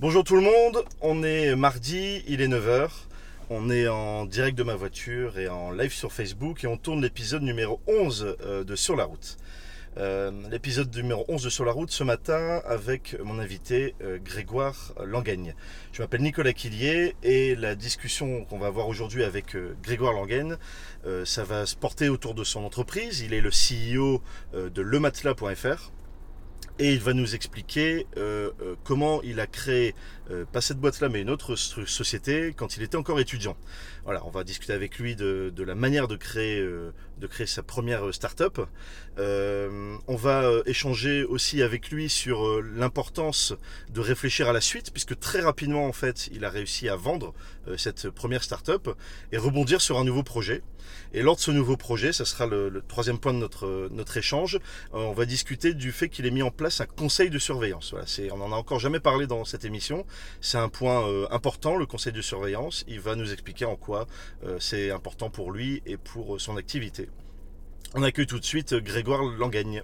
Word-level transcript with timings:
Bonjour 0.00 0.22
tout 0.22 0.36
le 0.36 0.42
monde, 0.42 0.84
on 1.00 1.24
est 1.24 1.56
mardi, 1.56 2.22
il 2.28 2.40
est 2.40 2.46
9h. 2.46 2.88
On 3.50 3.68
est 3.68 3.88
en 3.88 4.26
direct 4.26 4.56
de 4.56 4.62
ma 4.62 4.76
voiture 4.76 5.40
et 5.40 5.48
en 5.48 5.72
live 5.72 5.92
sur 5.92 6.12
Facebook 6.12 6.62
et 6.62 6.68
on 6.68 6.76
tourne 6.76 7.02
l'épisode 7.02 7.42
numéro 7.42 7.80
11 7.88 8.36
euh, 8.42 8.62
de 8.62 8.76
Sur 8.76 8.94
la 8.94 9.02
route. 9.02 9.38
Euh, 9.96 10.30
l'épisode 10.52 10.94
numéro 10.94 11.24
11 11.26 11.42
de 11.42 11.50
Sur 11.50 11.64
la 11.64 11.72
route 11.72 11.90
ce 11.90 12.04
matin 12.04 12.62
avec 12.64 13.16
mon 13.24 13.40
invité 13.40 13.96
euh, 14.00 14.18
Grégoire 14.24 14.94
Langaigne. 15.04 15.56
Je 15.90 16.00
m'appelle 16.00 16.22
Nicolas 16.22 16.52
Quillier 16.52 17.16
et 17.24 17.56
la 17.56 17.74
discussion 17.74 18.44
qu'on 18.44 18.60
va 18.60 18.68
avoir 18.68 18.86
aujourd'hui 18.86 19.24
avec 19.24 19.56
Grégoire 19.82 20.12
Langaigne, 20.12 20.58
ça 21.24 21.42
va 21.42 21.66
se 21.66 21.74
porter 21.74 22.08
autour 22.08 22.34
de 22.34 22.44
son 22.44 22.62
entreprise. 22.62 23.18
Il 23.22 23.34
est 23.34 23.40
le 23.40 23.50
CEO 23.50 24.22
de 24.54 24.80
lematelas.fr 24.80 25.90
et 26.78 26.92
il 26.92 27.00
va 27.00 27.12
nous 27.12 27.34
expliquer 27.34 28.06
euh, 28.16 28.50
euh, 28.62 28.74
comment 28.84 29.20
il 29.22 29.40
a 29.40 29.46
créé, 29.46 29.94
euh, 30.30 30.44
pas 30.44 30.60
cette 30.60 30.78
boîte-là, 30.78 31.08
mais 31.08 31.20
une 31.22 31.30
autre 31.30 31.56
société 31.56 32.54
quand 32.56 32.76
il 32.76 32.82
était 32.82 32.96
encore 32.96 33.20
étudiant. 33.20 33.56
Voilà, 34.04 34.24
on 34.26 34.30
va 34.30 34.44
discuter 34.44 34.72
avec 34.72 34.98
lui 34.98 35.16
de, 35.16 35.52
la 35.58 35.74
manière 35.74 36.08
de 36.08 36.16
créer, 36.16 36.60
de 36.62 37.26
créer 37.26 37.46
sa 37.46 37.62
première 37.62 38.14
start-up. 38.14 38.58
on 39.18 40.16
va 40.16 40.50
échanger 40.64 41.24
aussi 41.24 41.62
avec 41.62 41.90
lui 41.90 42.08
sur 42.08 42.62
l'importance 42.62 43.54
de 43.90 44.00
réfléchir 44.00 44.48
à 44.48 44.54
la 44.54 44.62
suite, 44.62 44.92
puisque 44.92 45.18
très 45.18 45.40
rapidement, 45.40 45.86
en 45.86 45.92
fait, 45.92 46.30
il 46.32 46.46
a 46.46 46.50
réussi 46.50 46.88
à 46.88 46.96
vendre 46.96 47.34
cette 47.76 48.08
première 48.08 48.42
start-up 48.42 48.88
et 49.30 49.36
rebondir 49.36 49.82
sur 49.82 49.98
un 49.98 50.04
nouveau 50.04 50.22
projet. 50.22 50.62
Et 51.14 51.22
lors 51.22 51.36
de 51.36 51.40
ce 51.40 51.50
nouveau 51.50 51.76
projet, 51.76 52.12
ça 52.12 52.24
sera 52.24 52.46
le, 52.46 52.82
troisième 52.86 53.18
point 53.18 53.32
de 53.32 53.38
notre, 53.38 53.88
notre 53.90 54.16
échange, 54.16 54.56
euh, 54.56 54.98
on 54.98 55.12
va 55.12 55.24
discuter 55.24 55.74
du 55.74 55.92
fait 55.92 56.08
qu'il 56.08 56.26
ait 56.26 56.30
mis 56.30 56.42
en 56.42 56.50
place 56.50 56.80
un 56.80 56.86
conseil 56.86 57.30
de 57.30 57.38
surveillance. 57.38 57.90
Voilà, 57.92 58.06
on 58.32 58.36
n'en 58.38 58.52
a 58.52 58.56
encore 58.56 58.78
jamais 58.78 59.00
parlé 59.00 59.26
dans 59.26 59.44
cette 59.44 59.64
émission. 59.64 60.04
C'est 60.40 60.58
un 60.58 60.68
point 60.68 61.08
euh, 61.08 61.26
important, 61.30 61.76
le 61.76 61.86
conseil 61.86 62.12
de 62.12 62.22
surveillance. 62.22 62.84
Il 62.88 63.00
va 63.00 63.16
nous 63.16 63.32
expliquer 63.32 63.64
en 63.64 63.76
quoi 63.76 64.06
euh, 64.44 64.58
c'est 64.60 64.90
important 64.90 65.30
pour 65.30 65.52
lui 65.52 65.82
et 65.86 65.96
pour 65.96 66.40
son 66.40 66.56
activité. 66.56 67.08
On 67.94 68.02
accueille 68.02 68.26
tout 68.26 68.38
de 68.38 68.44
suite 68.44 68.74
Grégoire 68.74 69.22
Langagne. 69.22 69.82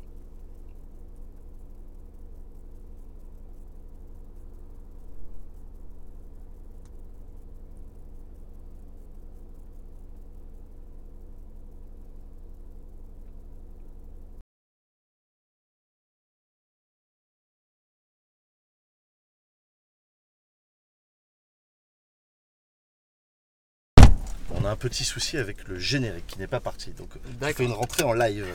On 24.50 24.64
a 24.64 24.70
un 24.70 24.76
petit 24.76 25.04
souci 25.04 25.38
avec 25.38 25.66
le 25.68 25.78
générique 25.78 26.26
qui 26.26 26.38
n'est 26.38 26.46
pas 26.46 26.60
parti. 26.60 26.90
Donc, 26.92 27.10
on 27.40 27.44
fait 27.46 27.64
une 27.64 27.72
rentrée 27.72 28.02
en 28.02 28.12
live. 28.12 28.46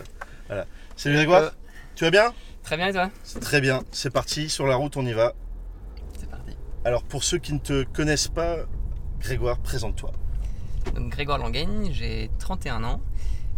Voilà. 0.48 0.66
Salut 0.95 1.16
Grégoire, 1.16 1.44
euh, 1.44 1.50
tu 1.95 2.04
vas 2.04 2.12
bien? 2.12 2.34
Très 2.64 2.78
bien 2.78 2.88
et 2.88 2.94
toi? 2.94 3.09
Très 3.42 3.62
bien, 3.62 3.84
c'est 3.92 4.10
parti, 4.10 4.50
sur 4.50 4.67
la 4.67 4.76
route 4.76 4.98
on 4.98 5.06
y 5.06 5.14
va. 5.14 5.34
C'est 6.20 6.30
parti. 6.30 6.56
Alors 6.86 7.04
pour 7.04 7.23
ceux 7.23 7.38
qui 7.38 7.54
ne 7.54 7.60
te 7.60 7.84
connaissent 7.84 8.28
pas, 8.28 8.58
Grégoire, 9.20 9.60
présente-toi. 9.60 10.12
Donc 10.95 11.10
Grégoire 11.10 11.38
Langaigne, 11.38 11.90
j'ai 11.92 12.30
31 12.40 12.84
ans. 12.84 13.02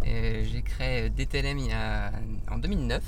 J'ai 0.03 0.63
créé 0.65 1.09
DTLM 1.09 1.59
en 2.49 2.57
2009 2.57 3.03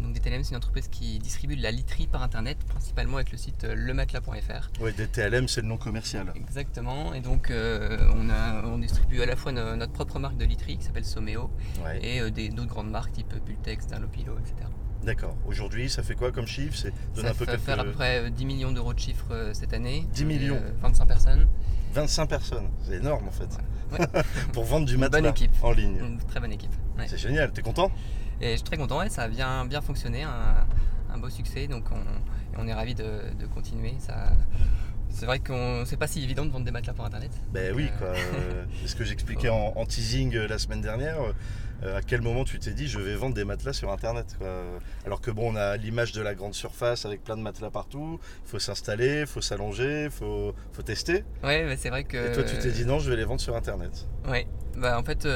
donc 0.00 0.14
DTLM, 0.14 0.42
c'est 0.42 0.50
une 0.50 0.56
entreprise 0.56 0.88
qui 0.88 1.18
distribue 1.18 1.56
de 1.56 1.62
la 1.62 1.70
literie 1.70 2.06
par 2.06 2.22
internet, 2.22 2.58
principalement 2.68 3.16
avec 3.16 3.30
le 3.32 3.38
site 3.38 3.64
euh, 3.64 3.74
lematelas.fr. 3.74 4.70
Oui, 4.80 4.92
DTLM, 4.92 5.48
c'est 5.48 5.60
le 5.60 5.68
nom 5.68 5.76
commercial. 5.76 6.32
Exactement. 6.34 7.14
Et 7.14 7.20
donc, 7.20 7.50
euh, 7.50 7.98
on, 8.14 8.30
a, 8.30 8.64
on 8.64 8.78
distribue 8.78 9.22
à 9.22 9.26
la 9.26 9.36
fois 9.36 9.52
notre 9.52 9.92
propre 9.92 10.18
marque 10.18 10.36
de 10.36 10.44
literie 10.44 10.78
qui 10.78 10.84
s'appelle 10.84 11.04
Someo 11.04 11.50
et 12.00 12.20
euh, 12.20 12.30
d'autres 12.30 12.66
grandes 12.66 12.90
marques 12.90 13.12
type 13.12 13.34
Bultex, 13.44 13.86
Dunlopilo, 13.86 14.38
etc. 14.38 14.54
D'accord. 15.04 15.36
Aujourd'hui, 15.46 15.90
ça 15.90 16.02
fait 16.02 16.14
quoi 16.14 16.30
comme 16.30 16.46
chiffre? 16.46 16.76
Ça 16.76 16.88
un 17.28 17.34
peu 17.34 17.44
faire 17.44 17.80
à 17.80 17.84
peu 17.84 17.92
près 17.92 18.30
10 18.30 18.44
millions 18.44 18.72
d'euros 18.72 18.94
de 18.94 18.98
chiffre 19.00 19.50
cette 19.52 19.74
année. 19.74 20.06
10 20.12 20.24
millions 20.24 20.60
25 20.80 21.06
personnes. 21.06 21.48
25 21.92 22.26
personnes, 22.26 22.68
c'est 22.82 22.94
énorme 22.94 23.28
en 23.28 23.30
fait. 23.30 23.58
Pour 24.52 24.64
vendre 24.64 24.86
du 24.86 24.96
matelas 24.96 25.34
en 25.62 25.72
ligne. 25.72 25.98
Une 25.98 26.18
très 26.18 26.40
bonne 26.40 26.52
équipe. 26.52 26.72
C'est 27.06 27.18
génial, 27.18 27.52
t'es 27.52 27.62
content? 27.62 27.90
Et 28.42 28.50
je 28.50 28.56
suis 28.56 28.64
très 28.64 28.76
content, 28.76 29.08
ça 29.08 29.22
a 29.22 29.28
bien, 29.28 29.64
bien 29.64 29.80
fonctionné, 29.80 30.24
un, 30.24 31.18
beau 31.18 31.30
succès, 31.30 31.68
donc 31.68 31.84
on, 32.58 32.66
est 32.66 32.74
ravis 32.74 32.96
de, 32.96 33.46
continuer. 33.54 33.94
Ça, 34.00 34.32
c'est 35.10 35.26
vrai 35.26 35.38
que 35.38 35.84
c'est 35.86 35.96
pas 35.96 36.08
si 36.08 36.22
évident 36.22 36.44
de 36.44 36.50
vendre 36.50 36.64
des 36.64 36.72
matelas 36.72 36.92
pour 36.92 37.04
internet. 37.04 37.30
Ben 37.52 37.74
oui, 37.74 37.88
quoi. 37.98 38.08
Euh, 38.34 38.64
c'est 38.80 38.88
ce 38.88 38.96
que 38.96 39.04
j'expliquais 39.04 39.50
en, 39.50 39.72
en, 39.76 39.84
teasing 39.84 40.34
euh, 40.34 40.48
la 40.48 40.58
semaine 40.58 40.80
dernière. 40.80 41.18
Euh, 41.82 41.98
à 41.98 42.02
quel 42.02 42.22
moment 42.22 42.44
tu 42.44 42.58
t'es 42.58 42.72
dit 42.72 42.86
je 42.86 42.98
vais 42.98 43.14
vendre 43.14 43.34
des 43.34 43.44
matelas 43.44 43.72
sur 43.72 43.90
internet 43.90 44.36
Alors 45.04 45.20
que 45.20 45.30
bon, 45.30 45.52
on 45.52 45.56
a 45.56 45.76
l'image 45.76 46.12
de 46.12 46.22
la 46.22 46.34
grande 46.34 46.54
surface 46.54 47.04
avec 47.04 47.24
plein 47.24 47.36
de 47.36 47.42
matelas 47.42 47.70
partout, 47.70 48.20
il 48.46 48.48
faut 48.48 48.58
s'installer, 48.58 49.20
il 49.20 49.26
faut 49.26 49.40
s'allonger, 49.40 50.04
il 50.04 50.10
faut, 50.10 50.54
faut, 50.72 50.82
tester. 50.82 51.24
Ouais, 51.42 51.64
mais 51.64 51.76
c'est 51.76 51.90
vrai 51.90 52.04
que. 52.04 52.30
Et 52.30 52.32
toi, 52.32 52.44
tu 52.44 52.56
t'es 52.58 52.70
dit 52.70 52.86
non, 52.86 52.98
je 52.98 53.10
vais 53.10 53.16
les 53.16 53.24
vendre 53.24 53.40
sur 53.40 53.56
internet. 53.56 54.06
Ouais, 54.28 54.46
bah 54.76 54.98
en 54.98 55.02
fait, 55.02 55.26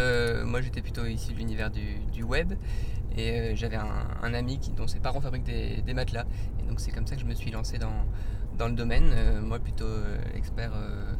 moi 0.45 0.61
j'étais 0.63 0.83
plutôt 0.83 1.05
ici 1.05 1.33
de 1.33 1.39
l'univers 1.39 1.71
du, 1.71 1.97
du, 2.13 2.23
web 2.23 2.55
et 3.17 3.31
euh, 3.31 3.53
j'avais 3.55 3.77
un, 3.77 4.35
ami 4.35 4.59
qui, 4.59 4.71
dont 4.73 4.87
ses 4.87 5.01
parents 5.01 5.21
fabriquent 5.21 5.45
des, 5.45 5.95
matelas. 5.95 6.27
Et 6.61 6.69
donc 6.69 6.81
c'est 6.81 6.91
comme 6.91 7.07
ça 7.07 7.15
que 7.15 7.21
je 7.21 7.27
me 7.27 7.35
suis 7.35 7.51
lancé 7.51 7.79
dans, 7.79 8.05
dans 8.59 8.69
le 8.69 8.75
domaine. 8.75 9.11
Euh, 9.13 9.41
moi 9.41 9.59
plutôt 9.59 9.87
euh, 9.87 10.19
expert, 10.35 10.73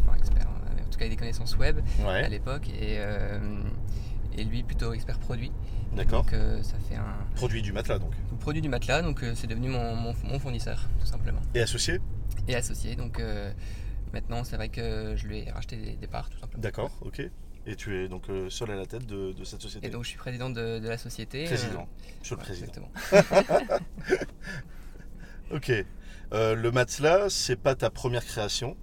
enfin 0.03 0.17
expert, 0.17 0.47
en 0.47 0.91
tout 0.91 0.99
cas 0.99 1.09
des 1.09 1.17
connaissances 1.17 1.57
web 1.57 1.81
à 2.07 2.29
l'époque. 2.29 2.69
Et, 2.81 2.99
et 4.39 4.45
lui 4.45 4.63
plutôt 4.63 4.93
expert 4.93 5.19
produit. 5.19 5.53
D'accord. 5.95 6.25
Donc 6.25 6.35
ça 6.63 6.77
fait 6.89 6.97
un. 6.97 7.17
Produit 7.35 7.63
du 7.63 7.73
matelas 7.73 7.99
donc. 7.99 8.13
Produit 8.41 8.61
du 8.61 8.69
matelas, 8.69 9.03
donc 9.03 9.25
c'est 9.35 9.47
devenu 9.47 9.69
mon, 9.69 9.97
mon, 9.97 10.39
fournisseur 10.39 10.89
tout 11.01 11.07
simplement. 11.07 11.41
Et 11.55 11.61
associé? 11.61 12.01
Et 12.49 12.55
associé, 12.55 12.97
donc 12.97 13.23
maintenant 14.13 14.45
c'est 14.45 14.57
vrai 14.57 14.69
que 14.69 15.15
je 15.17 15.27
lui 15.27 15.39
ai 15.39 15.51
racheté 15.51 15.77
des, 15.77 15.97
des 15.97 16.07
parts 16.07 16.29
tout 16.29 16.39
simplement. 16.39 16.63
D'accord, 16.63 16.91
ok. 17.01 17.31
Et 17.67 17.75
tu 17.75 17.97
es 17.97 18.09
donc 18.09 18.31
euh, 18.31 18.49
seul 18.49 18.71
à 18.71 18.77
la 18.77 18.87
tête 18.87 19.07
de, 19.07 19.35
cette 19.43 19.61
société. 19.61 19.87
Et 19.87 19.91
donc 19.91 20.05
je 20.05 20.11
suis 20.11 20.19
président 20.19 20.51
de, 20.51 20.81
la 20.87 20.99
société. 20.99 21.45
Euh, 21.45 21.49
président. 21.49 21.89
Je 22.23 22.27
suis 22.27 22.37
le 22.37 22.41
président. 22.41 22.67
Exactement. 22.69 23.81
ok. 25.51 25.73
Euh, 26.33 26.55
le 26.55 26.71
matelas, 26.71 27.29
c'est 27.29 27.57
pas 27.57 27.75
ta 27.75 27.91
première 27.91 28.25
création 28.25 28.77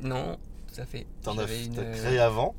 Non, 0.00 0.38
tout 0.72 0.80
à 0.80 0.86
fait. 0.86 1.06
T'en 1.22 1.36
as, 1.38 1.46
créé 1.46 2.18
avant 2.18 2.54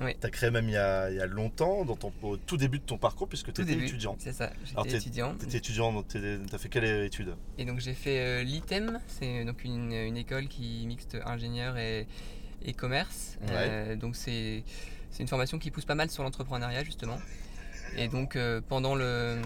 oui. 0.00 0.16
Tu 0.20 0.26
as 0.26 0.30
créé 0.30 0.50
même 0.50 0.68
il 0.68 0.72
y, 0.72 0.76
a, 0.76 1.10
il 1.10 1.16
y 1.16 1.20
a 1.20 1.26
longtemps, 1.26 1.84
dans 1.84 1.94
ton, 1.94 2.12
au 2.22 2.36
tout 2.36 2.56
début 2.56 2.80
de 2.80 2.84
ton 2.84 2.98
parcours, 2.98 3.28
puisque 3.28 3.52
tu 3.52 3.62
étais 3.62 3.74
étudiant. 3.74 4.16
C'est 4.18 4.32
ça, 4.32 4.50
j'étais 4.64 4.96
étudiant. 4.96 5.36
Tu 5.38 5.46
étais 5.46 5.58
étudiant, 5.58 6.02
tu 6.02 6.18
as 6.52 6.58
fait 6.58 6.68
quelle 6.68 7.04
étude? 7.04 7.36
Et 7.56 7.64
donc 7.64 7.78
j'ai 7.78 7.94
fait 7.94 8.42
l'ITEM, 8.42 8.98
c'est 9.06 9.44
donc 9.44 9.62
une, 9.62 9.92
une, 9.92 10.16
école 10.16 10.48
qui 10.48 10.84
mixte 10.88 11.16
ingénieur 11.24 11.76
et, 11.76 12.08
et 12.64 12.72
commerce. 12.72 13.38
Euh, 13.50 13.96
donc 13.96 14.16
c'est 14.16 14.64
une 15.18 15.28
formation 15.28 15.58
qui 15.58 15.70
pousse 15.70 15.84
pas 15.84 15.94
mal 15.94 16.10
sur 16.10 16.22
l'entrepreneuriat 16.22 16.84
justement. 16.84 17.18
Et 17.96 18.08
donc 18.08 18.36
euh, 18.36 18.60
pendant 18.66 18.94
le 18.94 19.40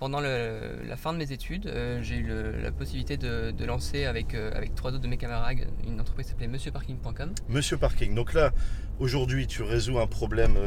pendant 0.00 0.20
la 0.20 0.96
fin 0.96 1.12
de 1.12 1.18
mes 1.18 1.32
études, 1.32 1.66
euh, 1.66 2.02
j'ai 2.02 2.16
eu 2.16 2.26
la 2.60 2.72
possibilité 2.72 3.16
de, 3.16 3.64
lancer 3.64 4.04
avec, 4.04 4.34
avec 4.34 4.74
trois 4.74 4.90
autres 4.90 5.02
de 5.02 5.08
mes 5.08 5.16
camarades 5.16 5.58
une 5.86 6.00
entreprise 6.00 6.26
qui 6.26 6.32
s'appelait 6.32 6.48
MonsieurParking.com. 6.48 7.32
Monsieur 7.48 7.78
Parking. 7.78 8.14
Donc 8.14 8.34
là, 8.34 8.50
aujourd'hui, 8.98 9.46
tu 9.46 9.62
résous 9.62 9.98
un 9.98 10.06
problème 10.06 10.58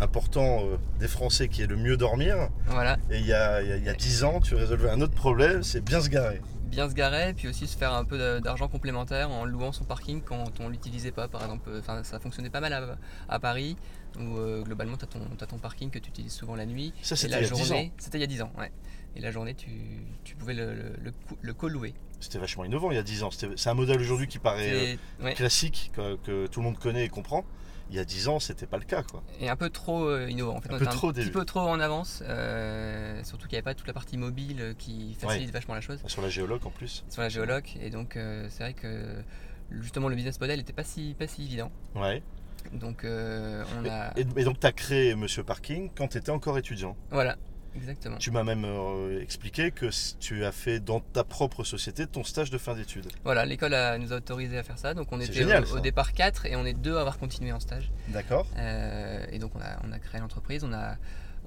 important 0.00 0.62
des 1.00 1.08
Français 1.08 1.48
qui 1.48 1.60
est 1.60 1.66
le 1.66 1.76
mieux 1.76 1.96
dormir. 1.96 2.48
Voilà. 2.68 2.96
Et 3.10 3.18
il 3.18 3.26
y 3.26 3.34
a, 3.34 3.60
il 3.62 3.84
y 3.84 3.88
a 3.90 3.94
10 3.94 4.24
ans, 4.24 4.40
tu 4.40 4.54
résolvais 4.54 4.88
un 4.88 5.00
autre 5.02 5.14
problème, 5.14 5.62
c'est 5.64 5.84
bien 5.84 6.00
se 6.00 6.08
garer 6.08 6.40
bien 6.68 6.88
se 6.88 6.94
garer, 6.94 7.34
puis 7.34 7.48
aussi 7.48 7.66
se 7.66 7.76
faire 7.76 7.92
un 7.92 8.04
peu 8.04 8.40
d'argent 8.40 8.68
complémentaire 8.68 9.30
en 9.30 9.44
louant 9.44 9.72
son 9.72 9.84
parking 9.84 10.22
quand 10.22 10.60
on 10.60 10.68
l'utilisait 10.68 11.10
pas. 11.10 11.28
Par 11.28 11.42
exemple, 11.42 11.70
enfin, 11.78 12.04
ça 12.04 12.18
fonctionnait 12.20 12.50
pas 12.50 12.60
mal 12.60 12.98
à, 13.28 13.38
Paris, 13.40 13.76
où 14.18 14.38
euh, 14.38 14.62
globalement 14.62 14.96
tu 14.96 15.04
as, 15.04 15.46
ton 15.46 15.58
parking 15.58 15.90
que 15.90 15.98
tu 15.98 16.10
utilises 16.10 16.32
souvent 16.32 16.54
la 16.54 16.66
nuit. 16.66 16.92
Ça, 17.02 17.16
c'était 17.16 17.40
il 17.40 17.42
y 17.42 17.46
a 17.46 17.50
10 17.50 17.72
ans. 17.72 17.90
C'était 17.98 18.18
il 18.18 18.20
y 18.20 18.24
a 18.24 18.28
10 18.28 18.42
ans, 18.42 18.52
ouais. 18.58 18.70
Et 19.16 19.20
la 19.20 19.30
journée, 19.30 19.54
tu, 19.54 20.36
pouvais 20.36 20.54
le, 20.54 20.94
le, 21.40 21.54
co-louer. 21.54 21.94
C'était 22.20 22.38
vachement 22.38 22.64
innovant 22.64 22.90
il 22.90 22.94
y 22.94 22.98
a 22.98 23.02
10 23.02 23.22
ans. 23.24 23.30
C'est 23.30 23.68
un 23.68 23.74
modèle 23.74 24.00
aujourd'hui 24.00 24.28
qui 24.28 24.38
paraît 24.38 24.96
euh, 25.22 25.32
classique, 25.32 25.90
que, 25.94 26.46
tout 26.46 26.60
le 26.60 26.64
monde 26.64 26.78
connaît 26.78 27.04
et 27.04 27.08
comprend 27.08 27.44
il 27.90 27.96
y 27.96 27.98
a 27.98 28.04
10 28.04 28.28
ans, 28.28 28.38
c'était 28.38 28.66
pas 28.66 28.78
le 28.78 28.84
cas. 28.84 29.02
Quoi. 29.02 29.22
Et 29.40 29.48
un 29.48 29.56
peu 29.56 29.70
trop 29.70 30.04
euh, 30.04 30.28
innovant. 30.30 30.56
En 30.56 30.60
fait, 30.60 30.72
un, 30.72 30.78
peu 30.78 30.86
trop 30.86 31.08
un 31.08 31.12
petit 31.12 31.30
peu 31.30 31.44
trop 31.44 31.60
en 31.60 31.80
avance. 31.80 32.22
Euh, 32.26 33.22
surtout 33.24 33.46
qu'il 33.48 33.54
n'y 33.54 33.58
avait 33.58 33.64
pas 33.64 33.74
toute 33.74 33.86
la 33.86 33.92
partie 33.92 34.16
mobile 34.16 34.74
qui 34.78 35.16
facilite 35.18 35.50
vachement 35.50 35.74
la 35.74 35.80
chose. 35.80 36.00
Sur 36.06 36.22
la 36.22 36.28
géologue 36.28 36.66
en 36.66 36.70
plus. 36.70 37.04
Sur 37.08 37.22
la 37.22 37.28
géologue. 37.28 37.66
Et 37.80 37.90
donc, 37.90 38.16
euh, 38.16 38.46
c'est 38.50 38.62
vrai 38.62 38.74
que 38.74 39.22
justement, 39.70 40.08
le 40.08 40.16
business 40.16 40.40
model 40.40 40.58
n'était 40.58 40.72
pas 40.72 40.84
si, 40.84 41.14
pas 41.18 41.26
si 41.26 41.44
évident. 41.44 41.70
Ouais. 41.94 42.22
Donc, 42.72 43.04
on 43.04 43.88
a. 43.88 44.12
Et, 44.16 44.24
donc, 44.24 44.60
tu 44.60 44.66
as 44.66 44.72
créé 44.72 45.14
Monsieur 45.14 45.42
Parking 45.42 45.90
quand 45.96 46.08
tu 46.08 46.18
étais 46.18 46.30
encore 46.30 46.58
étudiant. 46.58 46.96
Voilà. 47.10 47.36
Exactement. 47.76 48.16
Tu 48.18 48.30
m'as 48.30 48.44
même 48.44 48.66
expliqué 49.20 49.70
que 49.70 49.86
tu 50.18 50.44
as 50.44 50.52
fait 50.52 50.80
dans 50.80 51.00
ta 51.00 51.24
propre 51.24 51.64
société 51.64 52.06
ton 52.06 52.24
stage 52.24 52.50
de 52.50 52.58
fin 52.58 52.74
d'études. 52.74 53.08
Voilà, 53.24 53.44
l'école 53.44 53.76
nous 54.00 54.12
a 54.12 54.16
autorisé 54.16 54.58
à 54.58 54.62
faire 54.62 54.78
ça. 54.78 54.94
Donc 54.94 55.08
on 55.12 55.20
était 55.20 55.32
génial, 55.32 55.64
au, 55.72 55.80
départ 55.80 56.12
4 56.12 56.46
et 56.46 56.56
on 56.56 56.64
est 56.64 56.72
deux 56.72 56.96
à 56.96 57.00
avoir 57.00 57.18
continué 57.18 57.52
en 57.52 57.60
stage. 57.60 57.90
D'accord. 58.08 58.46
et 59.30 59.38
donc 59.38 59.52
on 59.54 59.60
a, 59.60 59.78
on 59.86 59.92
a 59.92 59.98
créé 59.98 60.20
l'entreprise, 60.20 60.64
on 60.64 60.72
a, 60.72 60.96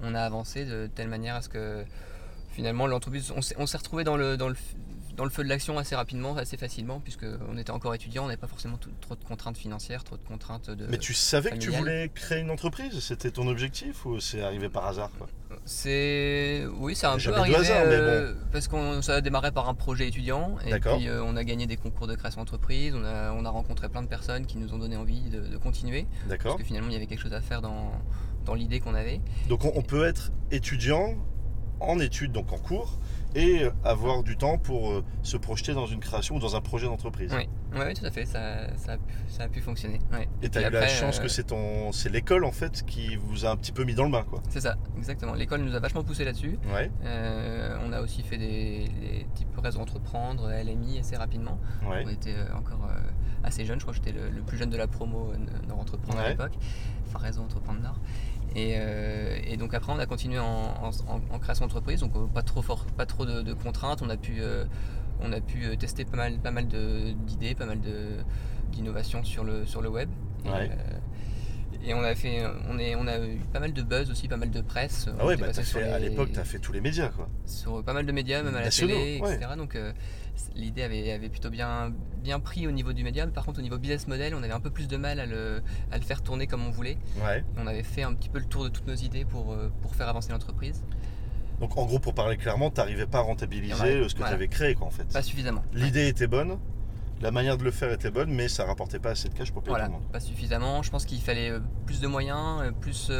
on 0.01 0.15
a 0.15 0.21
avancé 0.21 0.65
de 0.65 0.87
telle 0.87 1.09
manière 1.09 1.35
à 1.35 1.41
ce 1.41 1.49
que 1.49 1.83
finalement 2.51 2.87
l'entreprise, 2.87 3.31
on 3.35 3.41
s'est 3.41 3.77
retrouvé 3.77 4.03
dans 4.03 4.17
le, 4.17 4.37
dans 4.37 4.49
le, 4.49 4.55
dans 5.15 5.23
le 5.23 5.29
feu 5.29 5.43
de 5.43 5.49
l'action 5.49 5.77
assez 5.77 5.95
rapidement, 5.95 6.35
assez 6.37 6.57
facilement, 6.57 6.99
puisqu'on 6.99 7.57
était 7.57 7.71
encore 7.71 7.93
étudiant, 7.93 8.23
on 8.23 8.27
n'avait 8.27 8.37
pas 8.37 8.47
forcément 8.47 8.77
trop 9.01 9.15
de 9.15 9.23
contraintes 9.23 9.57
financières, 9.57 10.03
trop 10.03 10.17
de 10.17 10.23
contraintes 10.23 10.69
de. 10.69 10.87
Mais 10.87 10.97
tu 10.97 11.13
savais 11.13 11.51
que 11.51 11.57
tu 11.57 11.71
voulais 11.71 12.09
créer 12.13 12.39
une 12.39 12.51
entreprise? 12.51 12.99
C'était 12.99 13.31
ton 13.31 13.47
objectif 13.47 14.05
ou 14.05 14.19
c'est 14.19 14.41
arrivé 14.41 14.69
par 14.69 14.87
hasard 14.87 15.11
C'est. 15.65 16.65
Oui, 16.79 16.95
c'est 16.95 17.05
un 17.07 17.17
peu 17.17 17.33
arrivé. 17.33 17.55
Hasard, 17.55 17.83
euh, 17.85 18.33
Parce 18.51 18.67
qu'on 18.67 19.01
ça 19.01 19.15
a 19.15 19.21
démarré 19.21 19.51
par 19.51 19.69
un 19.69 19.73
projet 19.73 20.07
étudiant, 20.07 20.55
et 20.65 20.79
puis 20.79 21.07
euh, 21.07 21.23
on 21.23 21.35
a 21.35 21.43
gagné 21.43 21.67
des 21.67 21.77
concours 21.77 22.07
de 22.07 22.15
création 22.15 22.41
d'entreprise, 22.41 22.93
on 22.95 23.03
a, 23.05 23.31
on 23.33 23.45
a 23.45 23.49
rencontré 23.49 23.87
plein 23.89 24.01
de 24.01 24.07
personnes 24.07 24.45
qui 24.45 24.57
nous 24.57 24.73
ont 24.73 24.79
donné 24.79 24.97
envie 24.97 25.29
de, 25.29 25.39
de 25.39 25.57
continuer. 25.57 26.07
D'accord. 26.27 26.53
Parce 26.53 26.61
que 26.63 26.67
finalement, 26.67 26.89
il 26.89 26.93
y 26.93 26.97
avait 26.97 27.05
quelque 27.05 27.21
chose 27.21 27.33
à 27.33 27.41
faire 27.41 27.61
dans, 27.61 27.91
dans 28.45 28.55
l'idée 28.55 28.79
qu'on 28.79 28.95
avait. 28.95 29.21
Donc 29.49 29.63
on 29.63 29.81
peut 29.81 30.05
être 30.05 30.31
étudiant 30.51 31.15
en 31.79 31.99
études, 31.99 32.31
donc 32.31 32.51
en 32.53 32.57
cours, 32.57 32.99
et 33.35 33.67
avoir 33.83 34.23
du 34.23 34.37
temps 34.37 34.57
pour 34.57 34.91
euh, 34.91 35.03
se 35.23 35.37
projeter 35.37 35.73
dans 35.73 35.85
une 35.85 35.99
création 35.99 36.35
ou 36.35 36.39
dans 36.39 36.55
un 36.55 36.61
projet 36.61 36.87
d'entreprise. 36.87 37.31
Oui. 37.33 37.47
oui, 37.73 37.93
tout 37.93 38.05
à 38.05 38.11
fait, 38.11 38.25
ça, 38.25 38.75
ça, 38.77 38.93
a, 38.93 38.97
pu, 38.97 39.13
ça 39.27 39.43
a 39.43 39.47
pu 39.47 39.61
fonctionner. 39.61 39.99
Et 40.41 40.49
tu 40.49 40.57
as 40.57 40.67
eu 40.67 40.71
la 40.71 40.87
chance 40.87 41.19
que 41.19 41.25
euh, 41.25 41.29
c'est 41.29 41.45
ton, 41.45 41.91
c'est 41.91 42.09
l'école 42.09 42.43
en 42.45 42.51
fait 42.51 42.83
qui 42.85 43.15
vous 43.15 43.45
a 43.45 43.49
un 43.49 43.55
petit 43.55 43.71
peu 43.71 43.83
mis 43.83 43.95
dans 43.95 44.05
le 44.05 44.11
bain, 44.11 44.23
quoi. 44.29 44.41
C'est 44.49 44.61
ça, 44.61 44.75
exactement. 44.97 45.33
L'école 45.33 45.61
nous 45.61 45.75
a 45.75 45.79
vachement 45.79 46.03
poussé 46.03 46.25
là-dessus. 46.25 46.57
Ouais. 46.73 46.91
Euh, 47.03 47.77
on 47.85 47.93
a 47.93 48.01
aussi 48.01 48.23
fait 48.23 48.37
des, 48.37 48.89
des 48.99 49.25
types 49.33 49.55
réseaux 49.57 49.79
entreprendre, 49.79 50.49
LMI 50.51 50.99
assez 50.99 51.15
rapidement. 51.15 51.59
Ouais. 51.89 52.03
On 52.05 52.09
était 52.09 52.35
encore 52.55 52.89
assez 53.43 53.65
jeunes, 53.65 53.79
je 53.79 53.85
crois 53.85 53.93
que 53.93 54.03
j'étais 54.05 54.17
le, 54.17 54.41
plus 54.41 54.57
jeune 54.57 54.69
de 54.69 54.77
la 54.77 54.87
promo 54.87 55.33
Nord 55.67 55.79
Entreprendre 55.79 56.19
à 56.19 56.29
l'époque, 56.29 56.53
enfin 57.07 57.19
réseau 57.19 57.41
Entreprendre 57.41 57.81
Nord. 57.81 57.99
Euh, 58.55 59.37
et, 59.45 59.57
donc 59.57 59.73
après, 59.73 59.91
on 59.93 59.99
a 59.99 60.05
continué 60.05 60.39
en, 60.39 60.91
création 61.41 61.65
d'entreprise, 61.65 62.01
donc 62.01 62.15
euh, 62.15 62.25
pas 62.27 62.41
trop, 62.41 62.61
fort, 62.61 62.85
pas 62.97 63.05
trop 63.05 63.25
de, 63.25 63.53
contraintes. 63.53 64.01
On 64.01 64.09
a 64.09 64.17
pu, 64.17 64.37
euh, 64.39 64.65
on 65.21 65.31
a 65.31 65.39
pu 65.39 65.77
tester 65.77 66.05
pas 66.05 66.17
mal, 66.17 66.37
pas 66.39 66.51
mal 66.51 66.67
d'idées, 66.67 67.55
pas 67.55 67.65
mal 67.65 67.79
d'innovations 68.71 69.23
sur 69.23 69.43
le, 69.43 69.65
sur 69.65 69.81
le 69.81 69.89
web. 69.89 70.09
Et, 71.83 71.95
on 71.95 72.03
a 72.03 72.13
fait, 72.13 72.43
on, 72.69 72.77
est, 72.77 72.95
on 72.95 73.07
a 73.07 73.17
eu 73.17 73.39
pas 73.51 73.59
mal 73.59 73.73
de 73.73 73.81
buzz 73.81 74.11
aussi, 74.11 74.27
pas 74.27 74.37
mal 74.37 74.51
de 74.51 74.61
presse. 74.61 75.09
Ah 75.19 75.25
ouais, 75.25 75.35
bah 75.35 75.47
à 75.47 75.99
l'époque, 75.99 76.31
tu 76.31 76.39
as 76.39 76.43
fait 76.43 76.59
tous 76.59 76.73
les 76.73 76.81
médias 76.81 77.09
quoi. 77.09 77.27
Sur 77.47 77.83
pas 77.83 77.93
mal 77.93 78.05
de 78.05 78.11
médias, 78.11 78.43
même 78.43 78.55
à 78.55 78.61
la 78.61 78.69
télé, 78.69 79.17
etc. 79.17 79.39
Donc 79.57 79.75
l'idée 80.55 80.83
avait, 80.83 81.11
avait, 81.11 81.29
plutôt 81.29 81.49
bien, 81.49 81.93
bien 82.17 82.39
pris 82.39 82.67
au 82.67 82.71
niveau 82.71 82.93
du 82.93 83.03
média. 83.03 83.25
Mais 83.25 83.31
par 83.31 83.45
contre, 83.45 83.59
au 83.59 83.63
niveau 83.63 83.77
business 83.77 84.07
model, 84.07 84.35
on 84.35 84.43
avait 84.43 84.53
un 84.53 84.59
peu 84.59 84.69
plus 84.69 84.87
de 84.87 84.97
mal 84.97 85.19
à 85.19 85.25
le, 85.25 85.61
à 85.91 85.97
le 85.97 86.03
faire 86.03 86.21
tourner 86.21 86.47
comme 86.47 86.65
on 86.65 86.71
voulait. 86.71 86.97
On 87.57 87.67
avait 87.67 87.83
fait 87.83 88.03
un 88.03 88.13
petit 88.13 88.29
peu 88.29 88.39
le 88.39 88.45
tour 88.45 88.63
de 88.63 88.69
toutes 88.69 88.87
nos 88.87 88.95
idées 88.95 89.25
pour, 89.25 89.53
euh, 89.53 89.71
pour 89.81 89.95
faire 89.95 90.09
avancer 90.09 90.31
l'entreprise. 90.31 90.83
Donc 91.59 91.77
en 91.77 91.85
gros, 91.85 91.99
pour 91.99 92.15
parler 92.15 92.37
clairement, 92.37 92.71
tu 92.71 92.77
n'arrivais 92.77 93.05
pas 93.05 93.19
à 93.19 93.21
rentabiliser 93.21 94.07
ce 94.07 94.15
que 94.15 94.23
tu 94.23 94.29
avais 94.29 94.47
créé 94.47 94.75
quoi, 94.75 94.87
en 94.87 94.91
fait. 94.91 95.05
Pas 95.05 95.21
suffisamment. 95.21 95.63
L'idée 95.73 96.07
était 96.07 96.27
bonne, 96.27 96.57
la 97.21 97.29
manière 97.29 97.57
de 97.57 97.63
le 97.63 97.69
faire 97.69 97.91
était 97.91 98.09
bonne, 98.09 98.31
mais 98.31 98.47
ça 98.47 98.65
rapportait 98.65 98.97
pas 98.97 99.11
assez 99.11 99.29
de 99.29 99.35
cash 99.35 99.51
pour 99.51 99.61
payer 99.61 99.73
voilà, 99.73 99.85
tout 99.85 99.91
le 99.91 99.99
monde. 99.99 100.11
Pas 100.11 100.19
suffisamment. 100.19 100.81
Je 100.81 100.89
pense 100.89 101.05
qu'il 101.05 101.21
fallait 101.21 101.51
euh, 101.51 101.59
plus 101.85 102.01
de 102.01 102.07
moyens, 102.07 102.61
euh, 102.63 102.71
plus 102.71 103.11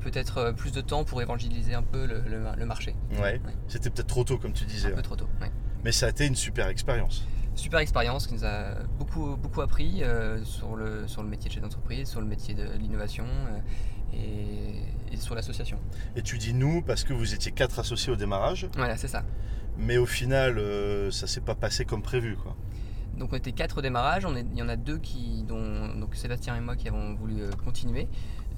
peut-être 0.00 0.52
plus 0.56 0.72
de 0.72 0.80
temps 0.80 1.04
pour 1.04 1.22
évangéliser 1.22 1.74
un 1.74 1.82
peu 1.82 2.06
le, 2.06 2.22
le, 2.56 2.66
marché. 2.66 2.94
Ouais. 3.20 3.40
C'était 3.68 3.90
peut-être 3.90 4.08
trop 4.08 4.24
tôt, 4.24 4.36
comme 4.36 4.52
tu 4.52 4.64
disais. 4.64 4.92
Un 4.92 4.96
peu 4.96 5.02
trop 5.02 5.16
tôt. 5.16 5.28
Mais 5.84 5.92
ça 5.92 6.06
a 6.06 6.10
été 6.10 6.26
une 6.26 6.36
super 6.36 6.68
expérience. 6.68 7.24
Super 7.54 7.80
expérience 7.80 8.26
qui 8.26 8.34
nous 8.34 8.44
a 8.44 8.74
beaucoup, 8.98 9.36
beaucoup 9.36 9.60
appris 9.60 10.02
euh, 10.02 10.42
sur, 10.44 10.74
le, 10.74 11.06
sur 11.06 11.22
le 11.22 11.28
métier 11.28 11.48
de 11.48 11.54
chef 11.54 11.62
d'entreprise, 11.62 12.08
sur 12.08 12.20
le 12.20 12.26
métier 12.26 12.54
de 12.54 12.66
l'innovation 12.78 13.24
euh, 14.14 14.16
et, 15.12 15.16
sur 15.16 15.34
l'association. 15.34 15.78
Et 16.16 16.22
tu 16.22 16.38
dis 16.38 16.54
nous 16.54 16.82
parce 16.82 17.04
que 17.04 17.12
vous 17.12 17.34
étiez 17.34 17.52
quatre 17.52 17.78
associés 17.78 18.12
au 18.12 18.16
démarrage. 18.16 18.68
Voilà, 18.76 18.96
c'est 18.96 19.08
ça. 19.08 19.24
Mais 19.76 19.98
au 19.98 20.06
final, 20.06 20.58
euh, 20.58 21.10
ça 21.10 21.26
s'est 21.26 21.40
pas 21.40 21.54
passé 21.54 21.84
comme 21.84 22.02
prévu. 22.02 22.36
Quoi. 22.36 22.56
Donc 23.18 23.30
on 23.32 23.36
était 23.36 23.52
quatre 23.52 23.78
au 23.78 23.82
démarrage, 23.82 24.24
on 24.24 24.34
est, 24.34 24.46
il 24.52 24.58
y 24.58 24.62
en 24.62 24.68
a 24.68 24.76
deux 24.76 24.98
qui, 24.98 25.44
dont 25.46 25.94
donc 25.94 26.14
Sébastien 26.14 26.56
et 26.56 26.60
moi 26.60 26.76
qui 26.76 26.88
avons 26.88 27.14
voulu 27.14 27.42
continuer. 27.62 28.08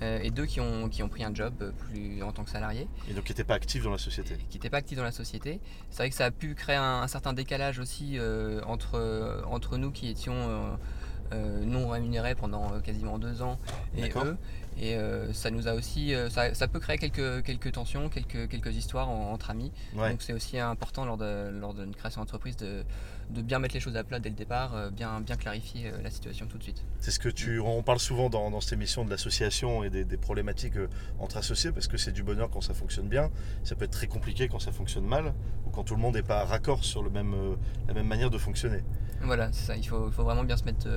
Euh, 0.02 0.18
et 0.22 0.30
deux 0.30 0.46
qui 0.46 0.60
ont, 0.60 0.88
qui 0.88 1.02
ont 1.02 1.08
pris 1.08 1.24
un 1.24 1.34
job 1.34 1.72
plus 1.78 2.22
en 2.22 2.32
tant 2.32 2.44
que 2.44 2.50
salarié. 2.50 2.88
Et 3.08 3.14
donc 3.14 3.24
qui 3.24 3.32
n'étaient 3.32 3.44
pas 3.44 3.54
actifs 3.54 3.84
dans 3.84 3.90
la 3.90 3.98
société 3.98 4.36
Qui 4.50 4.56
n'étaient 4.56 4.70
pas 4.70 4.78
actifs 4.78 4.98
dans 4.98 5.04
la 5.04 5.12
société. 5.12 5.60
C'est 5.90 5.98
vrai 5.98 6.10
que 6.10 6.16
ça 6.16 6.26
a 6.26 6.30
pu 6.30 6.54
créer 6.54 6.76
un, 6.76 7.06
certain 7.08 7.32
décalage 7.32 7.78
aussi 7.78 8.18
euh, 8.18 8.60
entre, 8.66 9.42
entre 9.46 9.76
nous 9.76 9.90
qui 9.90 10.08
étions 10.08 10.76
euh, 11.32 11.64
non 11.64 11.88
rémunérés 11.88 12.34
pendant 12.34 12.80
quasiment 12.80 13.18
deux 13.18 13.42
ans 13.42 13.58
et 13.96 14.10
eux. 14.16 14.36
Et 14.76 14.96
ça 15.32 15.50
nous 15.50 15.68
a 15.68 15.74
aussi, 15.74 16.12
ça, 16.30 16.52
ça, 16.54 16.66
peut 16.66 16.80
créer 16.80 16.98
quelques, 16.98 17.44
quelques 17.44 17.72
tensions, 17.72 18.08
quelques, 18.08 18.48
quelques 18.48 18.74
histoires 18.74 19.08
entre 19.08 19.50
amis. 19.50 19.70
Donc 19.94 20.20
c'est 20.20 20.32
aussi 20.32 20.58
important 20.58 21.04
lors 21.04 21.16
d'une 21.16 21.60
lors 21.60 21.74
création 21.96 22.20
d'entreprise 22.20 22.56
de, 22.56 22.84
de 23.30 23.42
bien 23.42 23.58
mettre 23.58 23.74
les 23.74 23.80
choses 23.80 23.96
à 23.96 24.04
plat 24.04 24.18
dès 24.18 24.28
le 24.28 24.34
départ, 24.34 24.74
euh, 24.74 24.90
bien, 24.90 25.20
bien 25.20 25.36
clarifier 25.36 25.88
euh, 25.88 26.02
la 26.02 26.10
situation 26.10 26.46
tout 26.46 26.58
de 26.58 26.62
suite. 26.62 26.84
C'est 27.00 27.10
ce 27.10 27.18
que 27.18 27.28
tu. 27.28 27.60
On 27.60 27.82
parle 27.82 27.98
souvent 27.98 28.28
dans, 28.30 28.60
cette 28.60 28.72
émission 28.72 29.04
de 29.04 29.10
l'association 29.10 29.84
et 29.84 29.90
des, 29.90 30.16
problématiques 30.16 30.76
euh, 30.76 30.88
entre 31.18 31.36
associés 31.36 31.72
parce 31.72 31.88
que 31.88 31.96
c'est 31.96 32.12
du 32.12 32.22
bonheur 32.22 32.50
quand 32.50 32.60
ça 32.60 32.74
fonctionne 32.74 33.08
bien. 33.08 33.30
Ça 33.62 33.74
peut 33.74 33.84
être 33.84 33.92
très 33.92 34.06
compliqué 34.06 34.48
quand 34.48 34.58
ça 34.58 34.72
fonctionne 34.72 35.06
mal 35.06 35.34
ou 35.66 35.70
quand 35.70 35.84
tout 35.84 35.94
le 35.94 36.00
monde 36.00 36.14
n'est 36.14 36.22
pas 36.22 36.44
raccord 36.44 36.84
sur 36.84 37.02
le 37.02 37.10
même, 37.10 37.34
la 37.88 37.94
même 37.94 38.06
manière 38.06 38.30
de 38.30 38.38
fonctionner. 38.38 38.80
Voilà, 39.22 39.50
c'est 39.52 39.66
ça. 39.66 39.76
Il 39.76 39.86
faut, 39.86 40.10
faut, 40.10 40.24
vraiment 40.24 40.44
bien 40.44 40.56
se 40.56 40.64
mettre, 40.64 40.88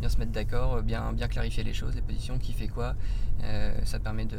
bien 0.00 0.08
se 0.08 0.18
mettre 0.18 0.32
d'accord, 0.32 0.82
bien, 0.82 1.12
bien 1.12 1.28
clarifier 1.28 1.62
les 1.62 1.74
choses, 1.74 1.94
les 1.94 2.02
positions, 2.02 2.37
qui 2.38 2.52
fait 2.52 2.68
quoi. 2.68 2.94
ça 3.84 3.98
permet 3.98 4.24
de 4.24 4.38